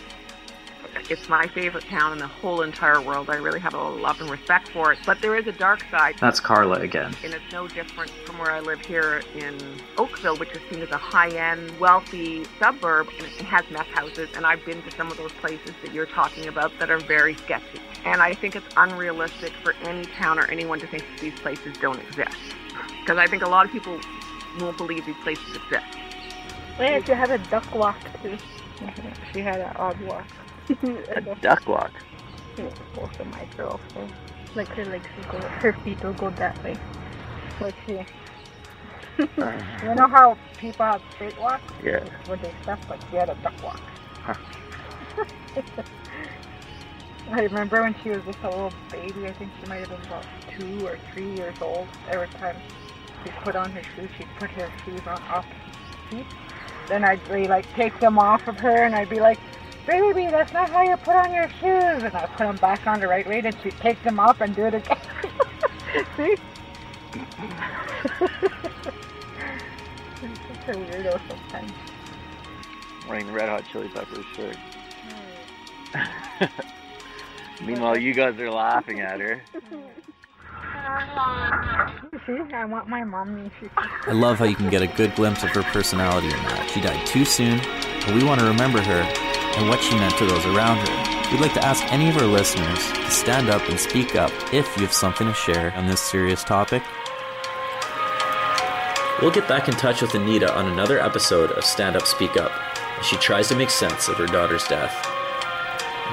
it's 1.09 1.29
my 1.29 1.47
favorite 1.47 1.85
town 1.85 2.11
in 2.13 2.17
the 2.19 2.27
whole 2.27 2.61
entire 2.61 3.01
world. 3.01 3.29
I 3.29 3.35
really 3.35 3.59
have 3.59 3.73
a 3.73 3.77
lot 3.77 3.93
of 3.93 3.99
love 4.01 4.21
and 4.21 4.29
respect 4.29 4.69
for 4.69 4.91
it. 4.91 4.99
But 5.05 5.21
there 5.21 5.35
is 5.37 5.47
a 5.47 5.51
dark 5.51 5.83
side. 5.89 6.15
That's 6.19 6.39
Karla 6.39 6.79
again. 6.79 7.13
And 7.23 7.33
it's 7.33 7.51
no 7.51 7.67
different 7.67 8.11
from 8.25 8.37
where 8.37 8.51
I 8.51 8.59
live 8.59 8.81
here 8.81 9.21
in 9.35 9.57
Oakville, 9.97 10.37
which 10.37 10.51
is 10.51 10.61
seen 10.69 10.81
as 10.81 10.91
a 10.91 10.97
high-end, 10.97 11.79
wealthy 11.79 12.45
suburb, 12.59 13.07
and 13.17 13.25
it 13.25 13.45
has 13.45 13.63
meth 13.71 13.87
houses. 13.87 14.29
And 14.35 14.45
I've 14.45 14.63
been 14.65 14.81
to 14.83 14.91
some 14.91 15.09
of 15.09 15.17
those 15.17 15.31
places 15.33 15.71
that 15.81 15.93
you're 15.93 16.05
talking 16.05 16.47
about 16.47 16.71
that 16.79 16.89
are 16.89 16.99
very 16.99 17.35
sketchy. 17.35 17.79
And 18.05 18.21
I 18.21 18.33
think 18.33 18.55
it's 18.55 18.67
unrealistic 18.75 19.53
for 19.63 19.73
any 19.83 20.05
town 20.05 20.39
or 20.39 20.45
anyone 20.51 20.79
to 20.79 20.87
think 20.87 21.03
that 21.03 21.19
these 21.19 21.39
places 21.39 21.77
don't 21.77 21.99
exist. 21.99 22.37
Because 22.99 23.17
I 23.17 23.27
think 23.27 23.43
a 23.43 23.49
lot 23.49 23.65
of 23.65 23.71
people 23.71 23.99
won't 24.59 24.77
believe 24.77 25.05
these 25.05 25.15
places 25.23 25.55
exist. 25.55 25.85
Well 26.77 26.91
yeah, 26.91 27.03
she 27.03 27.11
had 27.13 27.31
a 27.31 27.37
duck 27.49 27.73
walk 27.73 27.97
too. 28.21 28.37
She 29.33 29.39
had 29.39 29.59
an 29.59 29.75
odd 29.75 29.99
walk. 30.01 30.25
A 30.69 31.21
duck 31.41 31.67
walk. 31.67 31.91
Yeah, 32.57 32.69
both 32.95 33.11
my 33.25 33.47
girls. 33.55 33.79
So. 33.93 34.07
Like 34.55 34.67
her 34.69 34.85
legs 34.85 35.05
will 35.17 35.39
go, 35.39 35.47
her 35.47 35.73
feet 35.83 36.03
will 36.03 36.13
go 36.13 36.29
that 36.31 36.61
way. 36.63 36.77
Like 37.61 37.75
she. 37.85 37.91
you 39.37 39.95
know 39.95 40.07
how 40.07 40.37
people 40.57 40.85
have 40.85 41.01
straight 41.15 41.39
walks? 41.39 41.63
Yeah. 41.83 42.03
When 42.27 42.39
they 42.41 42.51
step, 42.63 42.79
like 42.89 42.99
she 43.09 43.15
had 43.17 43.29
a 43.29 43.35
duck 43.35 43.53
walk. 43.63 43.79
Huh. 44.23 44.35
I 47.31 47.41
remember 47.41 47.81
when 47.81 47.95
she 48.03 48.09
was 48.09 48.23
just 48.25 48.39
a 48.43 48.49
little 48.49 48.73
baby, 48.91 49.27
I 49.27 49.33
think 49.33 49.51
she 49.59 49.67
might 49.67 49.79
have 49.79 49.89
been 49.89 50.01
about 50.07 50.23
two 50.55 50.85
or 50.85 50.97
three 51.13 51.29
years 51.35 51.55
old. 51.61 51.87
Every 52.09 52.27
time 52.39 52.55
she'd 53.23 53.33
put 53.43 53.55
on 53.55 53.71
her 53.71 53.83
shoes, 53.95 54.09
she'd 54.17 54.27
put 54.39 54.49
her 54.51 54.71
shoes 54.85 55.01
on 55.05 55.21
off 55.23 55.45
feet. 56.09 56.25
Then 56.89 57.03
I'd 57.03 57.21
be 57.29 57.47
like 57.47 57.65
take 57.75 57.99
them 57.99 58.17
off 58.17 58.47
of 58.47 58.55
her 58.55 58.83
and 58.83 58.95
I'd 58.95 59.09
be 59.09 59.19
like, 59.19 59.39
baby, 59.87 60.27
that's 60.29 60.53
not 60.53 60.69
how 60.69 60.83
you 60.83 60.95
put 60.97 61.15
on 61.15 61.33
your 61.33 61.49
shoes. 61.49 62.03
And 62.03 62.13
I'd 62.13 62.29
put 62.31 62.45
them 62.45 62.57
back 62.57 62.85
on 62.85 62.99
the 62.99 63.07
right 63.07 63.25
way, 63.25 63.41
then 63.41 63.55
she'd 63.63 63.77
take 63.77 64.03
them 64.03 64.19
off 64.19 64.41
and 64.41 64.55
do 64.55 64.65
it 64.65 64.75
again. 64.75 64.97
See? 66.17 66.35
She's 70.19 70.37
such 70.47 70.67
a 70.67 70.71
weirdo 70.73 71.19
sometimes. 71.27 71.71
Wearing 73.07 73.31
Red 73.31 73.49
Hot 73.49 73.63
Chili 73.71 73.87
Peppers 73.87 74.25
shirt. 74.35 74.57
Meanwhile, 77.65 77.97
you 77.97 78.13
guys 78.13 78.37
are 78.39 78.51
laughing 78.51 78.99
at 78.99 79.19
her. 79.19 79.41
See, 82.25 82.53
I 82.53 82.65
want 82.65 82.89
my 82.89 83.03
mommy. 83.03 83.49
I 84.05 84.11
love 84.11 84.39
how 84.39 84.45
you 84.45 84.55
can 84.55 84.69
get 84.69 84.81
a 84.81 84.87
good 84.87 85.15
glimpse 85.15 85.43
of 85.43 85.49
her 85.49 85.63
personality 85.63 86.27
in 86.27 86.33
that. 86.33 86.69
She 86.73 86.81
died 86.81 87.05
too 87.07 87.23
soon, 87.23 87.59
but 88.05 88.13
we 88.13 88.23
want 88.23 88.41
to 88.41 88.45
remember 88.45 88.81
her 88.81 89.26
and 89.57 89.67
what 89.67 89.81
she 89.81 89.95
meant 89.95 90.17
to 90.17 90.25
those 90.25 90.45
around 90.45 90.77
her. 90.77 91.31
We'd 91.31 91.41
like 91.41 91.53
to 91.55 91.65
ask 91.65 91.83
any 91.91 92.09
of 92.09 92.17
our 92.17 92.25
listeners 92.25 92.79
to 92.91 93.11
stand 93.11 93.49
up 93.49 93.67
and 93.67 93.79
speak 93.79 94.15
up 94.15 94.31
if 94.53 94.65
you 94.77 94.83
have 94.83 94.93
something 94.93 95.27
to 95.27 95.33
share 95.33 95.73
on 95.75 95.87
this 95.87 95.99
serious 95.99 96.43
topic. 96.43 96.83
We'll 99.21 99.31
get 99.31 99.47
back 99.47 99.67
in 99.67 99.73
touch 99.73 100.01
with 100.01 100.13
Anita 100.13 100.55
on 100.55 100.67
another 100.67 100.99
episode 100.99 101.51
of 101.51 101.65
Stand 101.65 101.95
Up 101.95 102.05
Speak 102.05 102.37
Up 102.37 102.51
as 102.99 103.05
she 103.05 103.17
tries 103.17 103.47
to 103.49 103.55
make 103.55 103.71
sense 103.71 104.07
of 104.07 104.15
her 104.17 104.27
daughter's 104.27 104.63
death. 104.67 104.95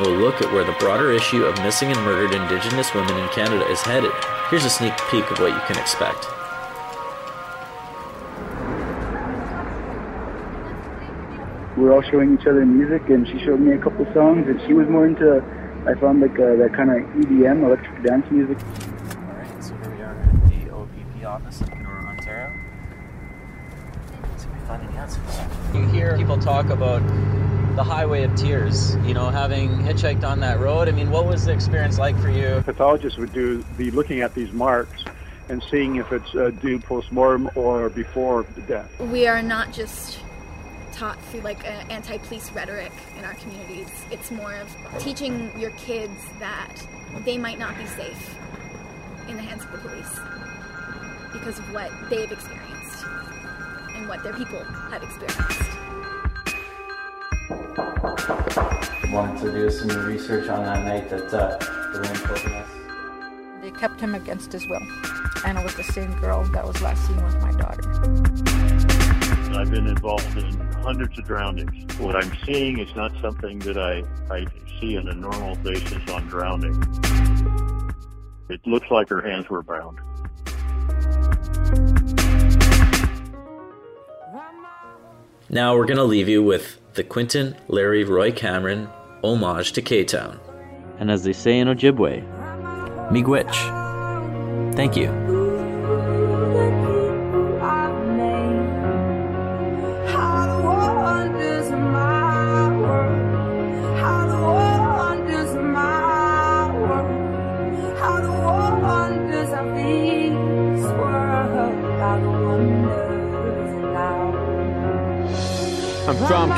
We'll 0.00 0.16
look 0.16 0.40
at 0.42 0.52
where 0.52 0.64
the 0.64 0.76
broader 0.80 1.12
issue 1.12 1.44
of 1.44 1.62
missing 1.62 1.92
and 1.92 2.00
murdered 2.00 2.35
Indigenous 2.35 2.94
women 2.94 3.16
in 3.16 3.28
Canada 3.28 3.66
is 3.68 3.83
headed. 3.83 4.11
Here's 4.50 4.64
a 4.64 4.70
sneak 4.70 4.94
peek 5.11 5.30
of 5.30 5.38
what 5.38 5.52
you 5.52 5.61
can 5.66 5.78
expect. 5.78 6.26
Were 11.85 11.92
all 11.92 12.03
showing 12.03 12.38
each 12.38 12.47
other 12.47 12.64
music, 12.64 13.09
and 13.11 13.29
she 13.29 13.38
showed 13.44 13.61
me 13.61 13.75
a 13.75 13.79
couple 13.79 14.07
songs, 14.14 14.49
and 14.49 14.61
she 14.66 14.73
was 14.73 14.88
more 14.88 15.07
into, 15.07 15.44
I 15.87 15.94
found 16.01 16.20
like 16.20 16.33
uh, 16.33 16.57
that 16.57 16.73
kind 16.75 16.90
of 16.90 16.97
EDM, 17.20 17.62
electric 17.62 18.03
dance 18.03 18.27
music. 18.31 18.59
Alright, 19.29 19.62
so 19.62 19.75
here 19.77 19.90
we 19.90 20.03
are 20.03 20.14
at 20.14 20.49
the 20.49 20.70
OPP 20.73 21.27
office 21.27 21.61
in 21.61 21.66
Kenora, 21.68 22.07
Ontario. 22.07 22.53
Let's 24.23 24.42
see 24.42 24.49
if 24.49 24.55
we 24.55 24.66
find 24.66 24.83
any 24.88 24.97
answers. 24.97 25.23
You 25.75 25.87
hear 25.88 26.16
people 26.16 26.38
talk 26.38 26.70
about 26.70 27.03
the 27.77 27.85
highway 27.85 28.23
of 28.23 28.35
tears, 28.35 28.97
you 29.05 29.12
know, 29.12 29.29
having 29.29 29.70
hitchhiked 29.79 30.25
on 30.25 30.40
that 30.40 30.61
road. 30.61 30.88
I 30.88 30.92
mean, 30.92 31.11
what 31.11 31.27
was 31.27 31.44
the 31.44 31.53
experience 31.53 31.99
like 31.99 32.18
for 32.18 32.31
you? 32.31 32.62
Pathologists 32.64 33.18
would 33.18 33.33
do 33.33 33.62
be 33.77 33.90
looking 33.90 34.20
at 34.20 34.35
these 34.35 34.53
marks 34.53 35.05
and 35.51 35.62
seeing 35.70 35.97
if 35.97 36.11
it's 36.12 36.35
uh, 36.35 36.51
due 36.62 36.79
post-mortem 36.79 37.51
or 37.55 37.90
before 37.90 38.47
the 38.55 38.62
death. 38.62 38.99
We 39.01 39.27
are 39.27 39.42
not 39.42 39.73
just 39.73 40.20
taught 40.94 41.20
through 41.26 41.40
like 41.40 41.66
an 41.66 41.90
anti-police 41.90 42.52
rhetoric 42.52 42.92
in 43.18 43.24
our 43.24 43.35
communities. 43.35 43.88
It's 44.11 44.30
more 44.30 44.54
of 44.54 44.74
teaching 45.00 45.50
your 45.59 45.70
kids 45.72 46.20
that 46.38 46.76
they 47.24 47.37
might 47.37 47.59
not 47.59 47.76
be 47.76 47.85
safe 47.87 48.37
in 49.28 49.37
the 49.37 49.42
hands 49.42 49.64
of 49.64 49.72
the 49.72 49.78
police 49.78 50.20
because 51.33 51.59
of 51.59 51.72
what 51.72 51.90
they've 52.11 52.30
experienced 52.30 53.04
and 53.96 54.09
what 54.09 54.22
their 54.22 54.35
people 54.35 54.62
have 54.62 55.02
experienced. 55.02 55.70
Wanted 59.12 59.40
to 59.42 59.52
do 59.52 59.70
some 59.70 60.07
research 60.07 60.48
on 60.48 60.64
that 60.64 60.85
night 60.85 61.09
that 61.11 61.33
uh, 61.35 61.59
Delaine 61.92 62.16
Copenace. 62.16 62.68
They 63.62 63.70
kept 63.70 64.00
him 64.00 64.14
against 64.14 64.52
his 64.52 64.66
will. 64.66 64.87
And 65.44 65.59
it 65.59 65.64
was 65.64 65.74
the 65.74 65.85
same 65.85 66.12
girl 66.20 66.44
that 66.44 66.66
was 66.66 66.80
last 66.83 67.07
seen 67.07 67.22
with 67.24 67.40
my 67.40 67.52
daughter. 67.52 67.83
I've 69.57 69.70
been 69.70 69.87
involved 69.87 70.37
in 70.37 70.73
hundreds 70.85 71.18
of 71.18 71.25
drownings. 71.25 71.99
What 71.99 72.14
I'm 72.14 72.31
seeing 72.44 72.79
is 72.79 72.94
not 72.94 73.11
something 73.23 73.59
that 73.61 73.79
I, 73.79 74.03
I 74.31 74.47
see 74.79 74.99
on 74.99 75.09
a 75.09 75.14
normal 75.14 75.57
basis 75.57 76.11
on 76.11 76.27
drowning. 76.27 76.75
It 78.51 78.61
looks 78.66 78.90
like 78.90 79.09
her 79.09 79.23
hands 79.23 79.49
were 79.49 79.62
bound. 79.62 79.99
Now 85.49 85.74
we're 85.74 85.87
going 85.87 85.97
to 85.97 86.05
leave 86.05 86.28
you 86.28 86.43
with 86.43 86.78
the 86.95 87.03
Quinton 87.03 87.57
Larry 87.68 88.05
Roy 88.05 88.30
Cameron 88.30 88.89
homage 89.22 89.72
to 89.72 89.82
K 89.82 90.05
Town. 90.05 90.39
And 90.99 91.11
as 91.11 91.24
they 91.24 91.32
say 91.32 91.59
in 91.59 91.68
Ojibwe, 91.68 92.22
Miigwech. 93.11 94.74
Thank 94.74 94.97
you. 94.97 95.09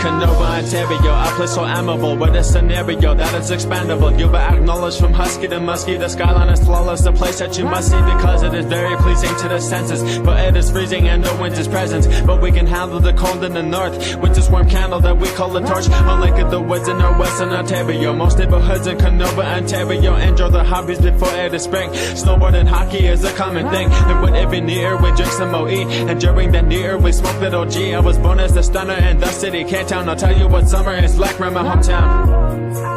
I'm 0.07 0.36
Ontario, 0.67 1.13
a 1.13 1.33
place 1.37 1.55
so 1.55 1.65
amiable 1.65 2.17
with 2.17 2.35
a 2.35 2.43
scenario 2.43 3.15
that 3.15 3.35
is 3.41 3.53
expandable. 3.53 4.19
You'll 4.19 4.31
be 4.31 4.37
acknowledged 4.37 4.99
from 4.99 5.13
husky 5.13 5.47
to 5.47 5.61
musky. 5.61 5.97
The 5.97 6.09
skyline 6.09 6.49
is 6.49 6.59
flawless, 6.65 7.03
the 7.03 7.13
place 7.13 7.39
that 7.39 7.57
you 7.57 7.65
must 7.65 7.93
see 7.93 7.99
because 7.99 8.43
it 8.43 8.53
is 8.53 8.67
very 8.67 8.97
pleasing 8.97 9.31
to 9.43 9.49
the 9.49 9.61
senses. 9.61 10.19
But 10.19 10.41
it 10.45 10.57
is 10.57 10.69
freezing 10.73 11.07
and 11.07 11.23
no 11.23 11.41
winter's 11.41 11.69
presence. 11.69 12.09
But 12.23 12.43
we 12.43 12.51
can 12.51 12.67
handle 12.67 12.99
the 12.99 13.13
cold 13.13 13.45
in 13.45 13.55
the 13.55 13.63
north 13.63 14.17
with 14.17 14.35
this 14.35 14.51
warm 14.51 14.69
candle 14.69 14.99
that 15.01 15.17
we 15.17 15.29
call 15.29 15.57
a 15.57 15.61
torch. 15.61 15.87
Of 15.87 16.51
the 16.51 16.61
Woods 16.61 16.89
in 16.89 16.97
our 16.97 17.19
western 17.19 17.51
Ontario. 17.51 18.13
Most 18.13 18.39
neighborhoods 18.39 18.87
in 18.87 18.99
Kenora, 18.99 19.47
Ontario 19.47 20.17
enjoy 20.17 20.49
the 20.49 20.65
hobbies 20.65 21.01
before 21.01 21.33
it 21.35 21.55
is 21.55 21.63
spring. 21.63 21.91
Snowboard 21.91 22.55
and 22.55 22.69
hockey 22.69 23.07
is 23.07 23.23
a 23.23 23.33
common 23.35 23.69
thing. 23.71 23.89
And 23.91 24.23
with 24.23 24.35
every 24.35 24.61
near, 24.61 24.97
we 24.97 25.13
drink 25.15 25.31
some 25.33 25.55
OE. 25.55 25.69
And 25.69 26.21
during 26.21 26.51
that 26.53 26.67
near, 26.67 26.99
we 26.99 27.13
smoke 27.13 27.39
that 27.41 27.55
OG. 27.55 27.77
I 27.77 28.01
was 28.01 28.19
born 28.19 28.41
as 28.41 28.57
a 28.57 28.63
stunner 28.63 28.95
in 28.95 29.19
the 29.19 29.29
city, 29.29 29.63
K-Town. 29.65 30.09
I'll 30.09 30.17
tell 30.17 30.37
you 30.37 30.49
what 30.49 30.56
summer 30.65 30.95
is 30.95 31.19
like 31.19 31.39
around 31.39 31.55
my 31.55 31.63
hometown. 31.63 32.96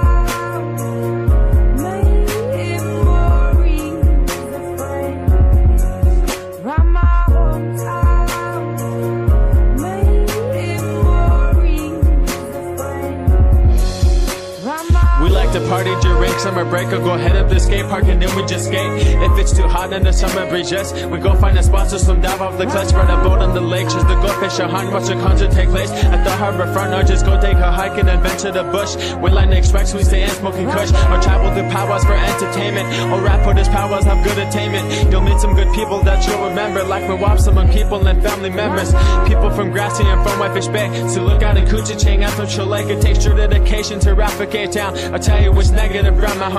Break 16.70 16.94
or 16.94 17.00
go 17.00 17.18
head 17.18 17.36
up 17.36 17.50
the 17.50 17.60
skate 17.60 17.86
park 17.86 18.04
and 18.04 18.22
then 18.22 18.30
we 18.36 18.46
just 18.46 18.66
skate. 18.66 19.02
If 19.26 19.40
it's 19.40 19.58
too 19.58 19.68
hot 19.68 19.92
in 19.92 20.04
the 20.04 20.14
summer 20.14 20.48
breeze, 20.48 20.70
yes, 20.70 20.94
we 21.06 21.18
go 21.18 21.34
find 21.34 21.58
a 21.58 21.64
spot 21.64 21.90
to 21.90 21.98
swim 21.98 22.22
dive 22.22 22.42
off 22.42 22.60
the 22.60 22.68
cliffs, 22.68 22.94
ride 22.94 23.10
a 23.10 23.18
boat 23.24 23.40
on 23.40 23.56
the 23.56 23.62
lake, 23.62 23.90
just 23.90 24.08
to 24.08 24.14
go 24.22 24.28
fish 24.40 24.60
a 24.60 24.68
hunt, 24.68 24.92
watch 24.92 25.10
a 25.10 25.16
concert 25.16 25.52
take 25.52 25.70
place 25.70 25.90
at 25.90 26.24
the 26.24 26.30
harbor 26.30 26.72
front, 26.72 26.94
or 26.94 27.02
just 27.02 27.26
go 27.26 27.42
take 27.42 27.58
a 27.58 27.72
hike 27.72 27.98
and 27.98 28.08
adventure 28.08 28.52
the 28.52 28.64
bush. 28.70 28.96
We 29.18 29.32
like 29.32 29.50
extracts, 29.50 29.96
we 29.96 30.04
stay 30.04 30.22
in 30.22 30.30
smoking 30.30 30.70
kush, 30.70 30.90
or 30.90 31.18
travel 31.26 31.50
to 31.58 31.68
powwows 31.74 32.06
for 32.06 32.14
entertainment, 32.14 32.86
or 33.12 33.20
rap 33.26 33.44
for 33.44 33.56
this 33.56 33.68
powwows 33.70 34.04
have 34.04 34.24
good 34.24 34.38
attainment. 34.38 35.12
You'll 35.12 35.22
meet 35.22 35.40
some 35.40 35.56
good 35.56 35.74
people 35.74 36.04
that 36.04 36.28
you'll 36.28 36.50
remember, 36.50 36.84
like 36.84 37.10
we 37.10 37.16
wop 37.16 37.40
some 37.40 37.58
people 37.72 38.06
and 38.06 38.22
family 38.22 38.52
members, 38.52 38.94
people 39.28 39.50
from 39.50 39.72
Grassy 39.72 40.04
and 40.04 40.22
from 40.22 40.38
Whitefish 40.40 40.68
Bay, 40.68 40.88
so 41.10 41.24
look 41.24 41.42
out 41.42 41.58
in 41.58 41.66
Couchiching, 41.66 42.22
out 42.22 42.34
from 42.34 42.48
Chile, 42.48 42.84
it 42.94 43.02
takes 43.02 43.26
your 43.26 43.36
dedication 43.36 44.00
to 44.02 44.14
rap 44.14 44.32
for 44.32 44.46
K-Town. 44.46 44.96
I'll 45.12 45.20
tell 45.20 45.42
you 45.42 45.52
what's 45.52 45.72
negative 45.72 46.18
around 46.20 46.38
my 46.38 46.46
hometown. 46.46 46.59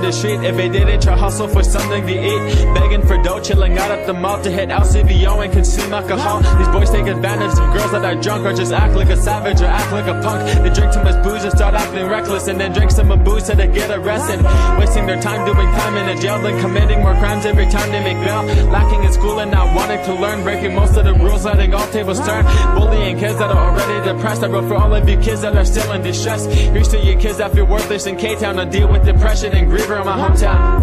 the 0.00 0.12
street. 0.12 0.40
If 0.42 0.56
they 0.56 0.68
didn't 0.68 1.02
try 1.02 1.16
hustle 1.16 1.48
for 1.48 1.62
something 1.62 2.06
to 2.06 2.12
eat, 2.12 2.74
begging 2.74 3.02
for 3.06 3.22
dough, 3.22 3.40
chilling 3.40 3.78
out 3.78 3.90
at 3.90 4.06
the 4.06 4.12
mall 4.12 4.40
to 4.42 4.50
hit 4.50 4.68
LCBO 4.68 5.44
and 5.44 5.52
consume 5.52 5.92
alcohol. 5.92 6.40
These 6.58 6.68
boys 6.68 6.90
take 6.90 7.06
advantage 7.06 7.58
of 7.58 7.74
girls 7.76 7.92
that 7.92 8.04
are 8.04 8.20
drunk 8.20 8.46
or 8.46 8.52
just 8.52 8.72
act 8.72 8.94
like 8.94 9.08
a 9.08 9.16
savage 9.16 9.60
or 9.60 9.66
act 9.66 9.92
like 9.92 10.06
a 10.06 10.20
punk. 10.22 10.40
They 10.62 10.70
drink 10.70 10.92
too 10.92 11.02
much 11.02 11.22
booze 11.22 11.44
and 11.44 11.52
start 11.52 11.74
acting 11.74 12.08
reckless, 12.08 12.48
and 12.48 12.58
then 12.58 12.72
drink 12.72 12.90
some 12.90 13.08
booze 13.24 13.46
so 13.46 13.54
they 13.54 13.68
get 13.68 13.90
arrested, 13.90 14.42
wasting 14.78 15.06
their 15.06 15.20
time 15.20 15.44
doing 15.44 15.66
time 15.78 15.96
in 15.96 16.16
a 16.16 16.20
jail, 16.20 16.40
then 16.40 16.60
committing 16.60 17.00
more 17.00 17.14
crimes 17.14 17.44
every 17.44 17.66
time 17.66 17.90
they 17.92 18.02
make 18.02 18.18
bail. 18.24 18.42
Lacking 18.70 19.04
in 19.04 19.12
school 19.12 19.40
and 19.40 19.50
not 19.50 19.74
wanting 19.74 20.02
to 20.06 20.14
learn, 20.14 20.42
breaking 20.42 20.74
most 20.74 20.96
of 20.96 21.04
the 21.04 21.14
rules, 21.14 21.44
letting 21.44 21.74
all 21.74 21.86
tables 21.90 22.20
turn, 22.26 22.44
bullying 22.74 23.18
kids 23.18 23.38
that 23.38 23.50
are 23.50 23.70
already 23.70 24.12
depressed. 24.12 24.42
I 24.42 24.48
wrote 24.48 24.68
for 24.68 24.76
all 24.76 24.94
of 24.94 25.08
you 25.08 25.18
kids 25.18 25.42
that 25.42 25.56
are 25.56 25.64
still 25.64 25.92
in 25.92 26.02
distress. 26.02 26.46
Here's 26.46 26.88
to 26.88 26.98
you 26.98 27.16
kids 27.16 27.38
that 27.38 27.52
feel 27.52 27.66
worthless 27.66 28.06
in 28.06 28.16
K-Town 28.16 28.56
to 28.56 28.64
deal 28.64 28.90
with 28.90 29.04
depression 29.04 29.52
and 29.52 29.68
grief 29.68 29.89
around 29.90 30.06
my 30.06 30.16
hometown. 30.16 30.80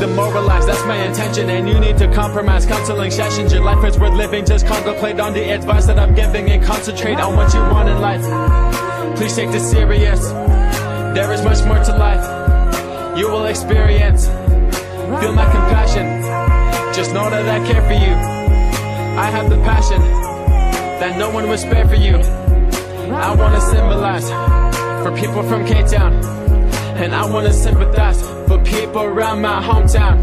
Demoralized, 0.00 0.68
that's 0.68 0.84
my 0.84 0.96
intention. 1.02 1.48
And 1.48 1.66
you 1.66 1.80
need 1.80 1.96
to 1.96 2.12
compromise 2.12 2.66
counseling 2.66 3.10
sessions. 3.10 3.52
Your 3.52 3.62
life 3.62 3.82
is 3.84 3.98
worth 3.98 4.12
living. 4.12 4.44
Just 4.44 4.66
contemplate 4.66 5.18
on 5.18 5.32
the 5.32 5.50
advice 5.50 5.86
that 5.86 5.98
I'm 5.98 6.14
giving 6.14 6.50
and 6.50 6.62
concentrate 6.62 7.18
on 7.18 7.36
what 7.36 7.54
you 7.54 7.60
want 7.60 7.88
in 7.88 8.00
life. 8.02 9.16
Please 9.16 9.34
take 9.34 9.50
this 9.50 9.70
serious. 9.70 10.28
There 10.28 11.32
is 11.32 11.42
much 11.42 11.64
more 11.64 11.82
to 11.82 11.96
life. 11.96 12.53
You 13.16 13.28
will 13.28 13.46
experience. 13.46 14.26
Feel 14.26 15.32
my 15.32 15.44
compassion. 15.44 16.22
Just 16.92 17.14
know 17.14 17.30
that 17.30 17.48
I 17.48 17.64
care 17.64 17.82
for 17.82 17.92
you. 17.92 18.14
I 19.16 19.26
have 19.30 19.48
the 19.48 19.56
passion 19.58 20.00
that 20.00 21.16
no 21.16 21.30
one 21.30 21.48
will 21.48 21.56
spare 21.56 21.86
for 21.86 21.94
you. 21.94 22.16
I 22.16 23.34
want 23.36 23.54
to 23.54 23.60
symbolize 23.60 24.28
for 25.04 25.16
people 25.16 25.44
from 25.44 25.64
K 25.64 25.82
Town. 25.86 26.12
And 26.96 27.14
I 27.14 27.24
want 27.30 27.46
to 27.46 27.52
sympathize 27.52 28.20
for 28.48 28.58
people 28.64 29.02
around 29.02 29.42
my 29.42 29.62
hometown. 29.62 30.22